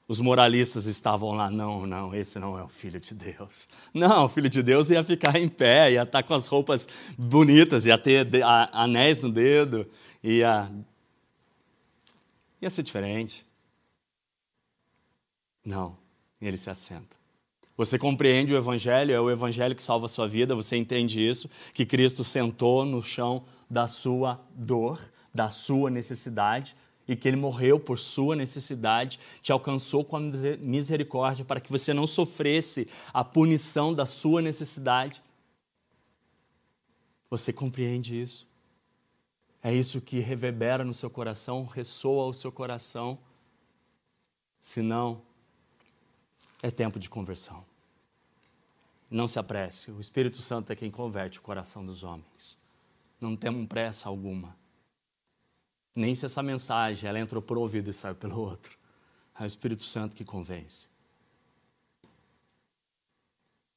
os 0.08 0.22
moralistas 0.22 0.86
estavam 0.86 1.32
lá, 1.32 1.52
não, 1.52 1.86
não, 1.86 2.16
esse 2.16 2.40
não 2.40 2.58
é 2.58 2.64
o 2.64 2.70
Filho 2.70 3.00
de 3.00 3.14
Deus. 3.14 3.68
Não, 3.94 4.26
o 4.26 4.30
Filho 4.30 4.50
de 4.50 4.64
Deus 4.64 4.90
ia 4.90 5.04
ficar 5.04 5.36
em 5.36 5.50
pé, 5.50 5.92
ia 5.92 6.04
estar 6.04 6.24
com 6.24 6.34
as 6.34 6.48
roupas 6.48 6.88
bonitas, 7.18 7.86
ia 7.86 7.98
ter 7.98 8.26
anéis 8.72 9.22
no 9.22 9.30
dedo, 9.30 9.86
ia, 10.24 10.72
ia 12.62 12.70
ser 12.70 12.84
diferente. 12.84 13.46
Não, 15.66 15.98
ele 16.42 16.58
se 16.58 16.70
assenta. 16.70 17.17
Você 17.78 18.00
compreende 18.00 18.56
o 18.56 18.58
Evangelho, 18.58 19.14
é 19.14 19.22
o 19.22 19.30
Evangelho 19.30 19.76
que 19.76 19.84
salva 19.84 20.08
a 20.08 20.10
sua 20.10 20.28
vida, 20.28 20.56
você 20.56 20.76
entende 20.76 21.26
isso, 21.26 21.48
que 21.76 21.86
Cristo 21.86 22.24
sentou 22.24 22.84
no 22.84 23.04
chão 23.04 23.46
da 23.70 23.88
sua 23.88 24.42
dor, 24.56 25.00
da 25.32 25.52
sua 25.52 25.92
necessidade, 25.92 26.76
e 27.08 27.16
que 27.16 27.28
ele 27.28 27.38
morreu 27.38 27.80
por 27.80 28.00
sua 28.00 28.36
necessidade, 28.36 29.20
te 29.42 29.52
alcançou 29.52 30.04
com 30.04 30.18
a 30.18 30.20
misericórdia 30.60 31.46
para 31.46 31.62
que 31.62 31.72
você 31.72 31.94
não 31.94 32.08
sofresse 32.08 32.88
a 33.14 33.24
punição 33.24 33.94
da 33.94 34.08
sua 34.08 34.42
necessidade. 34.42 35.22
Você 37.30 37.54
compreende 37.54 38.20
isso? 38.20 38.48
É 39.64 39.74
isso 39.74 40.02
que 40.02 40.20
reverbera 40.20 40.84
no 40.84 40.94
seu 40.94 41.10
coração, 41.10 41.66
ressoa 41.66 42.24
ao 42.24 42.34
seu 42.34 42.52
coração. 42.52 43.20
Se 44.60 44.82
não, 44.82 45.22
é 46.62 46.72
tempo 46.72 47.00
de 47.00 47.10
conversão. 47.10 47.67
Não 49.10 49.28
se 49.28 49.40
apresse, 49.40 49.90
o 49.90 50.02
Espírito 50.02 50.42
Santo 50.42 50.72
é 50.72 50.76
quem 50.76 50.92
converte 50.92 51.40
o 51.40 51.42
coração 51.42 51.86
dos 51.86 52.04
homens. 52.04 52.60
Não 53.20 53.36
temos 53.36 53.66
pressa 53.68 54.10
alguma. 54.10 54.56
Nem 55.96 56.14
se 56.14 56.26
essa 56.26 56.44
mensagem 56.44 57.10
ela 57.10 57.20
entrou 57.20 57.42
por 57.42 57.58
um 57.58 57.62
ouvido 57.62 57.90
e 57.90 57.94
saiu 57.94 58.16
pelo 58.16 58.40
outro. 58.40 58.78
É 59.40 59.44
o 59.44 59.46
Espírito 59.46 59.84
Santo 59.84 60.16
que 60.16 60.26
convence. 60.26 60.88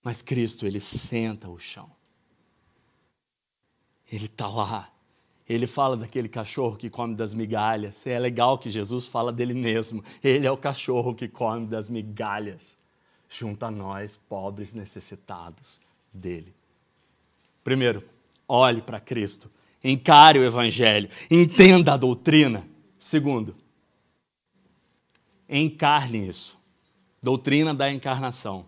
Mas 0.02 0.20
Cristo, 0.20 0.66
ele 0.66 0.80
senta 0.80 1.48
o 1.48 1.58
chão. 1.58 1.90
Ele 4.10 4.26
está 4.26 4.48
lá. 4.48 4.90
Ele 5.48 5.66
fala 5.66 5.96
daquele 5.96 6.28
cachorro 6.28 6.76
que 6.76 6.90
come 6.90 7.14
das 7.14 7.34
migalhas. 7.34 8.06
É 8.06 8.18
legal 8.18 8.58
que 8.58 8.68
Jesus 8.68 9.06
fala 9.06 9.32
dele 9.32 9.54
mesmo. 9.54 10.02
Ele 10.22 10.46
é 10.46 10.50
o 10.50 10.56
cachorro 10.56 11.14
que 11.14 11.28
come 11.28 11.66
das 11.66 11.88
migalhas 11.88 12.79
junto 13.30 13.64
a 13.64 13.70
nós, 13.70 14.20
pobres 14.28 14.74
necessitados 14.74 15.80
dele. 16.12 16.52
Primeiro, 17.62 18.02
olhe 18.48 18.82
para 18.82 18.98
Cristo, 18.98 19.48
encare 19.82 20.40
o 20.40 20.44
Evangelho, 20.44 21.08
entenda 21.30 21.94
a 21.94 21.96
doutrina. 21.96 22.68
Segundo, 22.98 23.54
encarne 25.48 26.28
isso. 26.28 26.58
Doutrina 27.22 27.72
da 27.72 27.90
encarnação. 27.90 28.66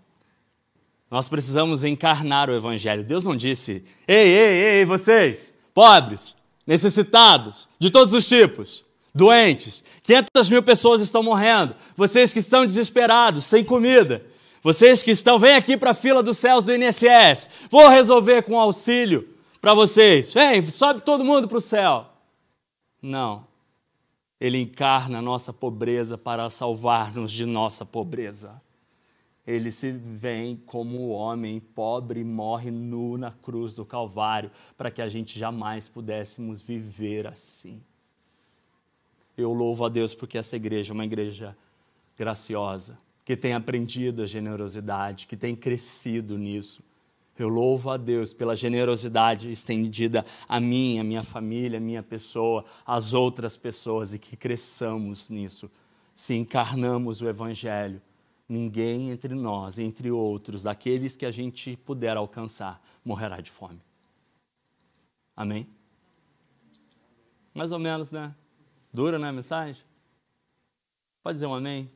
Nós 1.10 1.28
precisamos 1.28 1.84
encarnar 1.84 2.48
o 2.48 2.54
Evangelho. 2.54 3.04
Deus 3.04 3.24
não 3.24 3.36
disse, 3.36 3.84
ei, 4.06 4.28
ei, 4.28 4.78
ei, 4.78 4.84
vocês, 4.84 5.52
pobres, 5.74 6.36
necessitados, 6.66 7.68
de 7.78 7.90
todos 7.90 8.14
os 8.14 8.26
tipos, 8.26 8.84
doentes, 9.14 9.84
500 10.02 10.48
mil 10.48 10.62
pessoas 10.62 11.02
estão 11.02 11.22
morrendo, 11.22 11.74
vocês 11.96 12.32
que 12.32 12.38
estão 12.38 12.64
desesperados, 12.64 13.44
sem 13.44 13.62
comida, 13.62 14.24
vocês 14.62 15.02
que 15.02 15.10
estão, 15.10 15.40
vem 15.40 15.56
aqui 15.56 15.76
para 15.76 15.90
a 15.90 15.94
fila 15.94 16.22
dos 16.22 16.38
céus 16.38 16.62
do 16.62 16.72
INSS. 16.72 17.68
Vou 17.68 17.88
resolver 17.88 18.42
com 18.42 18.58
auxílio 18.58 19.28
para 19.60 19.74
vocês. 19.74 20.32
Vem, 20.32 20.62
sobe 20.62 21.00
todo 21.00 21.24
mundo 21.24 21.48
para 21.48 21.58
o 21.58 21.60
céu. 21.60 22.06
Não. 23.02 23.44
Ele 24.40 24.58
encarna 24.58 25.18
a 25.18 25.22
nossa 25.22 25.52
pobreza 25.52 26.16
para 26.16 26.48
salvar-nos 26.48 27.32
de 27.32 27.44
nossa 27.44 27.84
pobreza. 27.84 28.62
Ele 29.44 29.72
se 29.72 29.90
vem 29.90 30.54
como 30.64 31.08
homem 31.08 31.58
pobre 31.58 32.20
e 32.20 32.24
morre 32.24 32.70
nu 32.70 33.18
na 33.18 33.32
cruz 33.32 33.74
do 33.74 33.84
Calvário 33.84 34.52
para 34.78 34.92
que 34.92 35.02
a 35.02 35.08
gente 35.08 35.36
jamais 35.36 35.88
pudéssemos 35.88 36.62
viver 36.62 37.26
assim. 37.26 37.82
Eu 39.36 39.52
louvo 39.52 39.84
a 39.84 39.88
Deus 39.88 40.14
porque 40.14 40.38
essa 40.38 40.54
igreja 40.54 40.92
é 40.92 40.94
uma 40.94 41.04
igreja 41.04 41.56
graciosa 42.16 42.96
que 43.24 43.36
tem 43.36 43.54
aprendido 43.54 44.22
a 44.22 44.26
generosidade, 44.26 45.26
que 45.26 45.36
tem 45.36 45.54
crescido 45.54 46.36
nisso. 46.36 46.82
Eu 47.38 47.48
louvo 47.48 47.90
a 47.90 47.96
Deus 47.96 48.32
pela 48.32 48.54
generosidade 48.54 49.50
estendida 49.50 50.24
a 50.48 50.60
mim, 50.60 50.98
a 50.98 51.04
minha 51.04 51.22
família, 51.22 51.78
a 51.78 51.80
minha 51.80 52.02
pessoa, 52.02 52.64
às 52.86 53.14
outras 53.14 53.56
pessoas 53.56 54.14
e 54.14 54.18
que 54.18 54.36
cresçamos 54.36 55.30
nisso. 55.30 55.70
Se 56.14 56.34
encarnamos 56.34 57.22
o 57.22 57.28
Evangelho, 57.28 58.02
ninguém 58.48 59.10
entre 59.10 59.34
nós, 59.34 59.78
entre 59.78 60.10
outros, 60.10 60.64
daqueles 60.64 61.16
que 61.16 61.24
a 61.24 61.30
gente 61.30 61.76
puder 61.78 62.16
alcançar, 62.16 62.80
morrerá 63.04 63.40
de 63.40 63.50
fome. 63.50 63.80
Amém? 65.34 65.66
Mais 67.54 67.72
ou 67.72 67.78
menos, 67.78 68.12
né? 68.12 68.34
Dura, 68.92 69.18
né, 69.18 69.28
a 69.28 69.32
mensagem? 69.32 69.82
Pode 71.22 71.36
dizer 71.36 71.46
um 71.46 71.54
amém? 71.54 71.90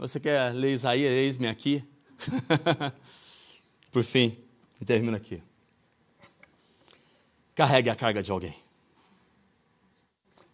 Você 0.00 0.18
quer 0.18 0.54
ler 0.54 0.72
Isaías, 0.72 1.12
eis-me 1.12 1.46
aqui? 1.46 1.84
Por 3.92 4.02
fim, 4.02 4.34
e 4.80 4.84
termino 4.86 5.14
aqui. 5.14 5.42
Carregue 7.54 7.90
a 7.90 7.94
carga 7.94 8.22
de 8.22 8.32
alguém. 8.32 8.54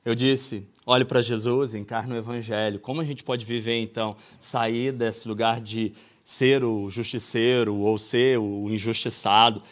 Eu 0.05 0.17
disse, 0.17 0.69
olhe 0.85 1.05
para 1.05 1.21
Jesus, 1.21 1.77
encarne 1.77 2.13
o 2.13 2.17
Evangelho. 2.17 2.81
Como 2.81 3.01
a 3.01 3.05
gente 3.05 3.23
pode 3.23 3.47
viver, 3.47 3.77
então, 3.77 4.17
sair 4.37 4.91
desse 4.91 5.29
lugar 5.29 5.61
de 5.61 5.93
ser 6.25 6.65
o 6.65 6.91
justiceiro 6.91 7.77
ou 7.77 7.97
ser 7.99 8.41
o 8.41 8.69
injustiçado 8.69 9.63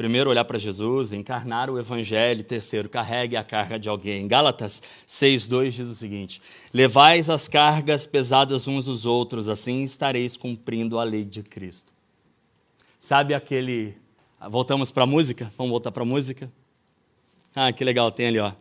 Primeiro, 0.00 0.30
olhar 0.30 0.46
para 0.46 0.56
Jesus, 0.56 1.12
encarnar 1.12 1.68
o 1.68 1.78
Evangelho. 1.78 2.42
Terceiro, 2.42 2.88
carregue 2.88 3.36
a 3.36 3.44
carga 3.44 3.78
de 3.78 3.86
alguém. 3.86 4.26
Gálatas 4.26 4.82
6,2 5.06 5.72
diz 5.72 5.88
o 5.88 5.94
seguinte: 5.94 6.40
Levais 6.72 7.28
as 7.28 7.46
cargas 7.46 8.06
pesadas 8.06 8.66
uns 8.66 8.86
dos 8.86 9.04
outros, 9.04 9.46
assim 9.46 9.82
estareis 9.82 10.38
cumprindo 10.38 10.98
a 10.98 11.04
lei 11.04 11.22
de 11.22 11.42
Cristo. 11.42 11.92
Sabe 12.98 13.34
aquele. 13.34 13.94
Voltamos 14.48 14.90
para 14.90 15.02
a 15.02 15.06
música? 15.06 15.52
Vamos 15.58 15.70
voltar 15.70 15.92
para 15.92 16.02
a 16.02 16.06
música? 16.06 16.50
Ah, 17.54 17.70
que 17.70 17.84
legal, 17.84 18.10
tem 18.10 18.28
ali, 18.28 18.38
ó. 18.38 18.52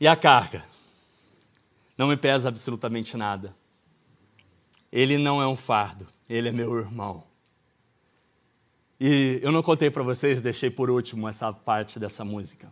E 0.00 0.08
a 0.08 0.16
carga? 0.16 0.64
Não 1.96 2.08
me 2.08 2.16
pesa 2.16 2.48
absolutamente 2.48 3.16
nada. 3.16 3.54
ele 4.90 5.16
não 5.16 5.40
é 5.40 5.46
um 5.46 5.54
fardo, 5.54 6.08
ele 6.28 6.48
é 6.48 6.52
meu 6.52 6.76
irmão. 6.76 7.29
E 9.00 9.40
eu 9.42 9.50
não 9.50 9.62
contei 9.62 9.90
para 9.90 10.02
vocês, 10.02 10.42
deixei 10.42 10.70
por 10.70 10.90
último 10.90 11.26
essa 11.26 11.50
parte 11.50 11.98
dessa 11.98 12.22
música. 12.22 12.70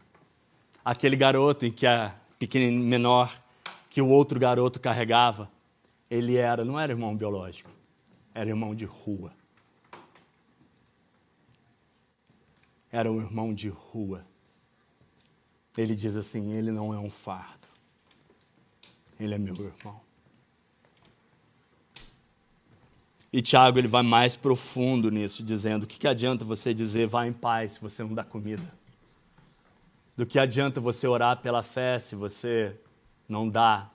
Aquele 0.85 1.17
garoto 1.17 1.65
em 1.65 1.73
que 1.73 1.87
a 1.87 2.15
pequena 2.39 2.71
menor 2.79 3.35
que 3.89 4.03
o 4.03 4.09
outro 4.09 4.39
garoto 4.39 4.79
carregava, 4.79 5.51
ele 6.11 6.37
era, 6.37 6.67
não 6.67 6.79
era 6.79 6.93
irmão 6.93 7.17
biológico, 7.17 7.71
era 8.35 8.51
irmão 8.51 8.75
de 8.75 8.85
rua. 8.85 9.33
Era 12.93 13.11
um 13.11 13.21
irmão 13.21 13.55
de 13.55 13.71
rua. 13.71 14.23
Ele 15.79 15.95
diz 15.95 16.15
assim: 16.15 16.53
ele 16.53 16.71
não 16.71 16.93
é 16.93 16.99
um 16.99 17.09
fardo, 17.09 17.69
ele 19.19 19.35
é 19.35 19.39
meu 19.39 19.55
irmão. 19.55 20.08
E 23.33 23.43
Tiago 23.43 23.79
ele 23.79 23.89
vai 23.89 24.03
mais 24.03 24.37
profundo 24.37 25.11
nisso, 25.11 25.43
dizendo: 25.43 25.83
o 25.83 25.87
que, 25.87 25.99
que 25.99 26.09
adianta 26.09 26.45
você 26.45 26.73
dizer 26.73 27.07
vá 27.07 27.27
em 27.27 27.33
paz 27.33 27.73
se 27.73 27.81
você 27.81 28.03
não 28.03 28.15
dá 28.15 28.25
comida? 28.25 28.63
Do 30.17 30.27
que 30.27 30.39
adianta 30.39 30.81
você 30.81 31.07
orar 31.07 31.41
pela 31.41 31.63
fé 31.63 31.99
se 31.99 32.17
você 32.17 32.75
não 33.29 33.49
dá 33.49 33.91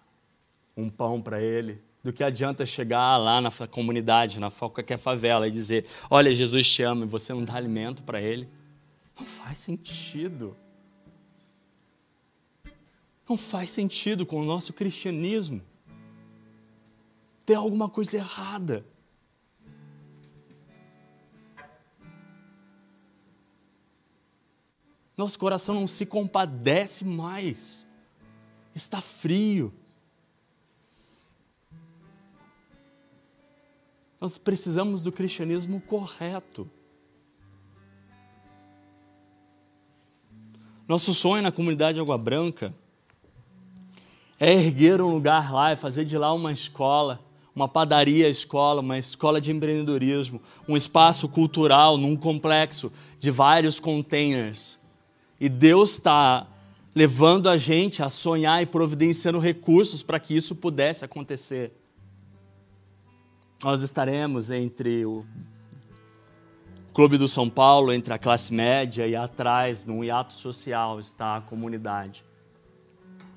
um 0.78 0.88
pão 0.88 1.22
para 1.22 1.42
ele? 1.42 1.82
Do 2.04 2.14
que 2.14 2.24
adianta 2.24 2.66
chegar 2.66 3.18
lá 3.18 3.42
na 3.42 3.50
comunidade, 3.68 4.40
na 4.40 4.52
qualquer 4.52 4.98
favela, 4.98 5.48
e 5.48 5.52
dizer: 5.52 5.86
Olha, 6.10 6.34
Jesus 6.34 6.70
te 6.70 6.84
ama, 6.84 7.06
e 7.06 7.08
você 7.08 7.34
não 7.34 7.44
dá 7.44 7.56
alimento 7.56 8.04
para 8.04 8.22
ele? 8.22 8.48
Não 9.20 9.26
faz 9.26 9.58
sentido. 9.58 10.56
Não 13.28 13.38
faz 13.38 13.72
sentido 13.72 14.26
com 14.26 14.42
o 14.42 14.46
nosso 14.46 14.74
cristianismo. 14.74 15.62
Tem 17.46 17.56
alguma 17.56 17.90
coisa 17.90 18.18
errada. 18.18 18.86
Nosso 25.24 25.40
coração 25.40 25.74
não 25.76 25.88
se 25.88 26.06
compadece 26.06 27.06
mais. 27.06 27.86
Está 28.76 29.00
frio. 29.00 29.74
Nós 34.20 34.38
precisamos 34.38 35.02
do 35.02 35.14
cristianismo 35.14 35.80
correto. 35.80 36.70
Nosso 40.86 41.14
sonho 41.14 41.42
na 41.42 41.54
comunidade 41.54 42.02
Água 42.02 42.18
Branca 42.18 42.74
é 44.38 44.52
erguer 44.52 45.02
um 45.02 45.10
lugar 45.10 45.54
lá 45.54 45.72
e 45.72 45.78
fazer 45.78 46.04
de 46.04 46.18
lá 46.18 46.34
uma 46.34 46.52
escola, 46.52 47.22
uma 47.56 47.70
padaria 47.70 48.28
escola, 48.28 48.82
uma 48.82 48.98
escola 48.98 49.40
de 49.40 49.52
empreendedorismo, 49.52 50.42
um 50.68 50.76
espaço 50.76 51.30
cultural 51.30 51.98
num 51.98 52.18
complexo 52.18 52.92
de 53.22 53.32
vários 53.32 53.80
containers 53.80 54.83
e 55.44 55.50
Deus 55.50 55.92
está 55.92 56.48
levando 56.96 57.50
a 57.50 57.58
gente 57.58 58.02
a 58.02 58.10
sonhar 58.10 58.64
e 58.64 58.66
providenciando 58.66 59.40
recursos 59.40 60.02
para 60.02 60.18
que 60.18 60.34
isso 60.34 60.56
pudesse 60.56 61.04
acontecer. 61.04 61.78
Nós 63.62 63.82
estaremos 63.82 64.50
entre 64.50 65.06
o 65.06 65.26
Clube 66.94 67.18
do 67.18 67.28
São 67.28 67.50
Paulo, 67.50 67.92
entre 67.92 68.14
a 68.14 68.18
classe 68.18 68.54
média 68.54 69.06
e 69.06 69.18
atrás, 69.18 69.86
num 69.86 70.02
hiato 70.02 70.32
social, 70.32 70.98
está 71.02 71.36
a 71.36 71.42
comunidade. 71.42 72.24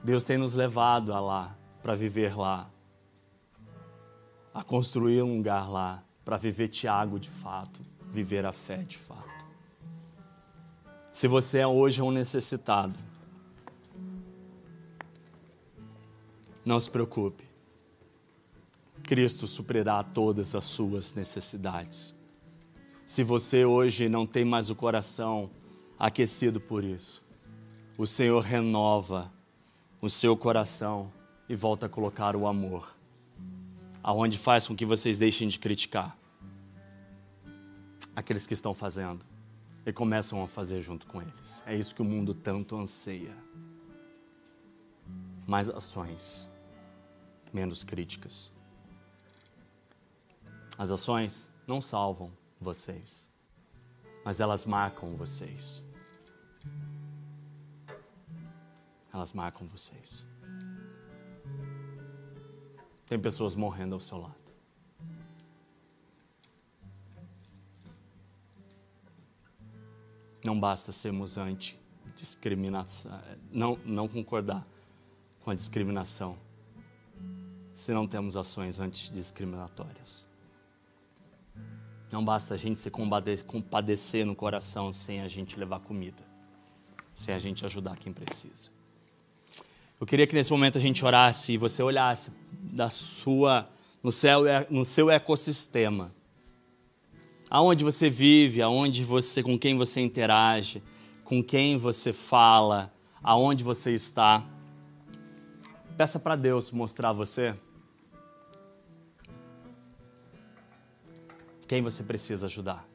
Deus 0.00 0.24
tem 0.24 0.38
nos 0.38 0.54
levado 0.54 1.12
a 1.12 1.18
lá, 1.18 1.58
para 1.82 1.96
viver 1.96 2.38
lá, 2.38 2.70
a 4.54 4.62
construir 4.62 5.22
um 5.22 5.38
lugar 5.38 5.68
lá, 5.68 6.04
para 6.24 6.36
viver 6.36 6.68
Tiago 6.68 7.18
de 7.18 7.30
fato, 7.30 7.80
viver 8.12 8.46
a 8.46 8.52
fé 8.52 8.76
de 8.76 8.96
fato. 8.96 9.35
Se 11.16 11.26
você 11.26 11.60
é 11.60 11.66
hoje 11.66 12.02
um 12.02 12.10
necessitado, 12.10 12.94
não 16.62 16.78
se 16.78 16.90
preocupe. 16.90 17.42
Cristo 19.02 19.46
suprirá 19.46 20.02
todas 20.02 20.54
as 20.54 20.66
suas 20.66 21.14
necessidades. 21.14 22.14
Se 23.06 23.24
você 23.24 23.64
hoje 23.64 24.10
não 24.10 24.26
tem 24.26 24.44
mais 24.44 24.68
o 24.68 24.74
coração 24.74 25.48
aquecido 25.98 26.60
por 26.60 26.84
isso, 26.84 27.24
o 27.96 28.06
Senhor 28.06 28.42
renova 28.42 29.32
o 30.02 30.10
seu 30.10 30.36
coração 30.36 31.10
e 31.48 31.56
volta 31.56 31.86
a 31.86 31.88
colocar 31.88 32.36
o 32.36 32.46
amor, 32.46 32.94
aonde 34.02 34.36
faz 34.36 34.68
com 34.68 34.76
que 34.76 34.84
vocês 34.84 35.18
deixem 35.18 35.48
de 35.48 35.58
criticar 35.58 36.14
aqueles 38.14 38.46
que 38.46 38.52
estão 38.52 38.74
fazendo 38.74 39.24
e 39.86 39.92
começam 39.92 40.42
a 40.42 40.48
fazer 40.48 40.82
junto 40.82 41.06
com 41.06 41.22
eles. 41.22 41.62
É 41.64 41.74
isso 41.74 41.94
que 41.94 42.02
o 42.02 42.04
mundo 42.04 42.34
tanto 42.34 42.76
anseia. 42.76 43.34
Mais 45.46 45.70
ações, 45.70 46.48
menos 47.52 47.84
críticas. 47.84 48.50
As 50.76 50.90
ações 50.90 51.52
não 51.68 51.80
salvam 51.80 52.32
vocês, 52.60 53.28
mas 54.24 54.40
elas 54.40 54.64
marcam 54.64 55.16
vocês. 55.16 55.84
Elas 59.14 59.32
marcam 59.32 59.68
vocês. 59.68 60.26
Tem 63.06 63.20
pessoas 63.20 63.54
morrendo 63.54 63.94
ao 63.94 64.00
seu 64.00 64.18
lado. 64.18 64.45
Não 70.46 70.58
basta 70.60 70.92
sermos 70.92 71.36
anti-discriminação, 71.36 73.20
não, 73.50 73.76
não 73.84 74.06
concordar 74.06 74.64
com 75.40 75.50
a 75.50 75.54
discriminação, 75.56 76.38
se 77.74 77.92
não 77.92 78.06
temos 78.06 78.36
ações 78.36 78.78
antidiscriminatórias. 78.78 80.24
Não 82.12 82.24
basta 82.24 82.54
a 82.54 82.56
gente 82.56 82.78
se 82.78 82.88
compadecer 82.90 84.24
no 84.24 84.36
coração 84.36 84.92
sem 84.92 85.20
a 85.20 85.26
gente 85.26 85.58
levar 85.58 85.80
comida, 85.80 86.22
sem 87.12 87.34
a 87.34 87.40
gente 87.40 87.66
ajudar 87.66 87.96
quem 87.96 88.12
precisa. 88.12 88.70
Eu 90.00 90.06
queria 90.06 90.28
que 90.28 90.34
nesse 90.36 90.52
momento 90.52 90.78
a 90.78 90.80
gente 90.80 91.04
orasse 91.04 91.54
e 91.54 91.56
você 91.56 91.82
olhasse 91.82 92.30
da 92.52 92.88
sua, 92.88 93.68
no, 94.00 94.12
céu, 94.12 94.42
no 94.70 94.84
seu 94.84 95.10
ecossistema 95.10 96.14
aonde 97.56 97.82
você 97.82 98.10
vive, 98.10 98.60
aonde 98.60 99.02
você, 99.02 99.42
com 99.42 99.58
quem 99.58 99.78
você 99.78 100.02
interage, 100.02 100.82
com 101.24 101.42
quem 101.42 101.78
você 101.78 102.12
fala, 102.12 102.92
aonde 103.22 103.64
você 103.64 103.94
está. 103.94 104.44
Peça 105.96 106.18
para 106.18 106.36
Deus 106.36 106.70
mostrar 106.70 107.08
a 107.08 107.12
você 107.14 107.54
quem 111.66 111.80
você 111.80 112.02
precisa 112.02 112.44
ajudar. 112.44 112.86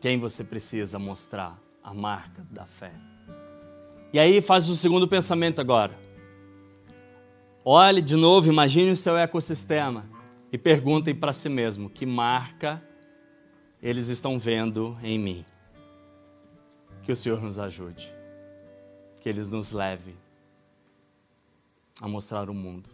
Quem 0.00 0.20
você 0.20 0.44
precisa 0.44 1.00
mostrar 1.00 1.60
a 1.82 1.92
marca 1.92 2.46
da 2.48 2.64
fé. 2.64 2.92
E 4.12 4.20
aí 4.20 4.40
faz 4.40 4.68
o 4.68 4.76
segundo 4.76 5.08
pensamento 5.08 5.60
agora. 5.60 5.98
Olhe 7.64 8.00
de 8.00 8.14
novo, 8.14 8.48
imagine 8.48 8.92
o 8.92 8.96
seu 8.96 9.16
ecossistema 9.16 10.14
e 10.52 10.58
perguntem 10.58 11.14
para 11.14 11.32
si 11.32 11.48
mesmo 11.48 11.90
que 11.90 12.06
marca 12.06 12.82
eles 13.82 14.08
estão 14.08 14.38
vendo 14.38 14.96
em 15.02 15.18
mim. 15.18 15.44
Que 17.02 17.12
o 17.12 17.16
Senhor 17.16 17.40
nos 17.40 17.58
ajude, 17.58 18.10
que 19.20 19.28
eles 19.28 19.48
nos 19.48 19.72
leve 19.72 20.14
a 22.00 22.08
mostrar 22.08 22.50
o 22.50 22.54
mundo 22.54 22.90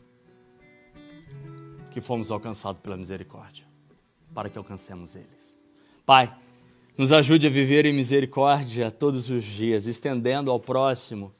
que 1.91 2.01
fomos 2.01 2.31
alcançados 2.31 2.81
pela 2.81 2.97
misericórdia, 2.97 3.67
para 4.35 4.49
que 4.49 4.57
alcancemos 4.57 5.15
eles. 5.15 5.55
Pai, 6.07 6.35
nos 6.97 7.13
ajude 7.13 7.47
a 7.47 7.51
viver 7.51 7.85
em 7.85 7.93
misericórdia 7.93 8.91
todos 8.91 9.31
os 9.31 9.45
dias, 9.45 9.87
estendendo 9.87 10.51
ao 10.51 10.59
próximo 10.59 11.33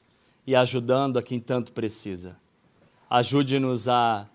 e 0.45 0.55
ajudando 0.55 1.17
a 1.17 1.23
quem 1.23 1.39
tanto 1.39 1.71
precisa. 1.71 2.37
Ajude-nos 3.09 3.87
a 3.87 4.27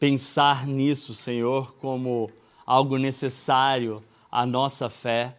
pensar 0.00 0.66
nisso, 0.66 1.12
Senhor, 1.12 1.74
como 1.74 2.30
algo 2.64 2.96
necessário 2.96 4.02
à 4.32 4.46
nossa 4.46 4.88
fé, 4.88 5.36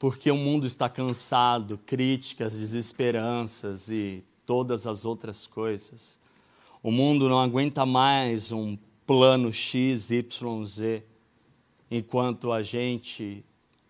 porque 0.00 0.28
o 0.32 0.36
mundo 0.36 0.66
está 0.66 0.88
cansado, 0.88 1.78
críticas, 1.86 2.58
desesperanças 2.58 3.88
e 3.90 4.24
todas 4.44 4.88
as 4.88 5.06
outras 5.06 5.46
coisas. 5.46 6.18
O 6.82 6.90
mundo 6.90 7.28
não 7.28 7.38
aguenta 7.38 7.86
mais 7.86 8.50
um 8.50 8.76
plano 9.06 9.52
X, 9.52 10.10
Y, 10.10 10.66
Z, 10.66 11.04
enquanto 11.88 12.50
a 12.50 12.62
gente, 12.62 13.44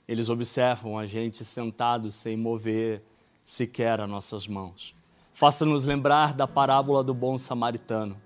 eles 0.06 0.28
observam 0.28 0.98
a 0.98 1.06
gente 1.06 1.42
sentado 1.46 2.12
sem 2.12 2.36
mover 2.36 3.02
sequer 3.42 4.02
as 4.02 4.08
nossas 4.08 4.46
mãos. 4.46 4.94
Faça-nos 5.32 5.86
lembrar 5.86 6.34
da 6.34 6.46
parábola 6.46 7.02
do 7.02 7.14
bom 7.14 7.38
samaritano 7.38 8.22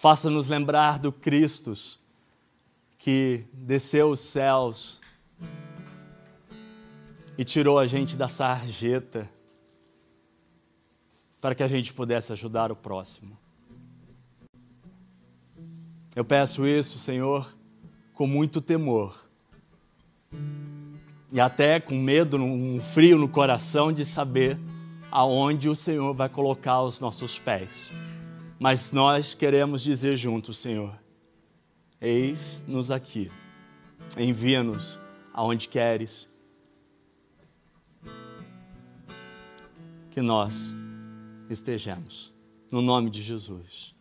Faça-nos 0.00 0.48
lembrar 0.48 1.00
do 1.00 1.10
Cristo 1.10 1.72
que 2.96 3.44
desceu 3.52 4.10
os 4.10 4.20
céus 4.20 5.00
e 7.36 7.44
tirou 7.44 7.80
a 7.80 7.84
gente 7.84 8.16
da 8.16 8.28
sarjeta 8.28 9.28
para 11.40 11.52
que 11.52 11.64
a 11.64 11.66
gente 11.66 11.92
pudesse 11.92 12.32
ajudar 12.32 12.70
o 12.70 12.76
próximo. 12.76 13.36
Eu 16.14 16.24
peço 16.24 16.64
isso, 16.64 16.96
Senhor, 16.98 17.52
com 18.14 18.24
muito 18.24 18.60
temor 18.60 19.20
e 21.32 21.40
até 21.40 21.80
com 21.80 21.96
medo, 21.96 22.36
um 22.36 22.80
frio 22.80 23.18
no 23.18 23.28
coração 23.28 23.92
de 23.92 24.04
saber 24.04 24.56
aonde 25.10 25.68
o 25.68 25.74
Senhor 25.74 26.14
vai 26.14 26.28
colocar 26.28 26.82
os 26.82 27.00
nossos 27.00 27.36
pés. 27.36 27.92
Mas 28.58 28.90
nós 28.90 29.34
queremos 29.34 29.82
dizer 29.82 30.16
juntos, 30.16 30.58
Senhor, 30.58 30.98
eis-nos 32.00 32.90
aqui, 32.90 33.30
envia-nos 34.16 34.98
aonde 35.32 35.68
queres, 35.68 36.28
que 40.10 40.20
nós 40.20 40.74
estejamos. 41.48 42.34
No 42.72 42.82
nome 42.82 43.08
de 43.10 43.22
Jesus. 43.22 43.97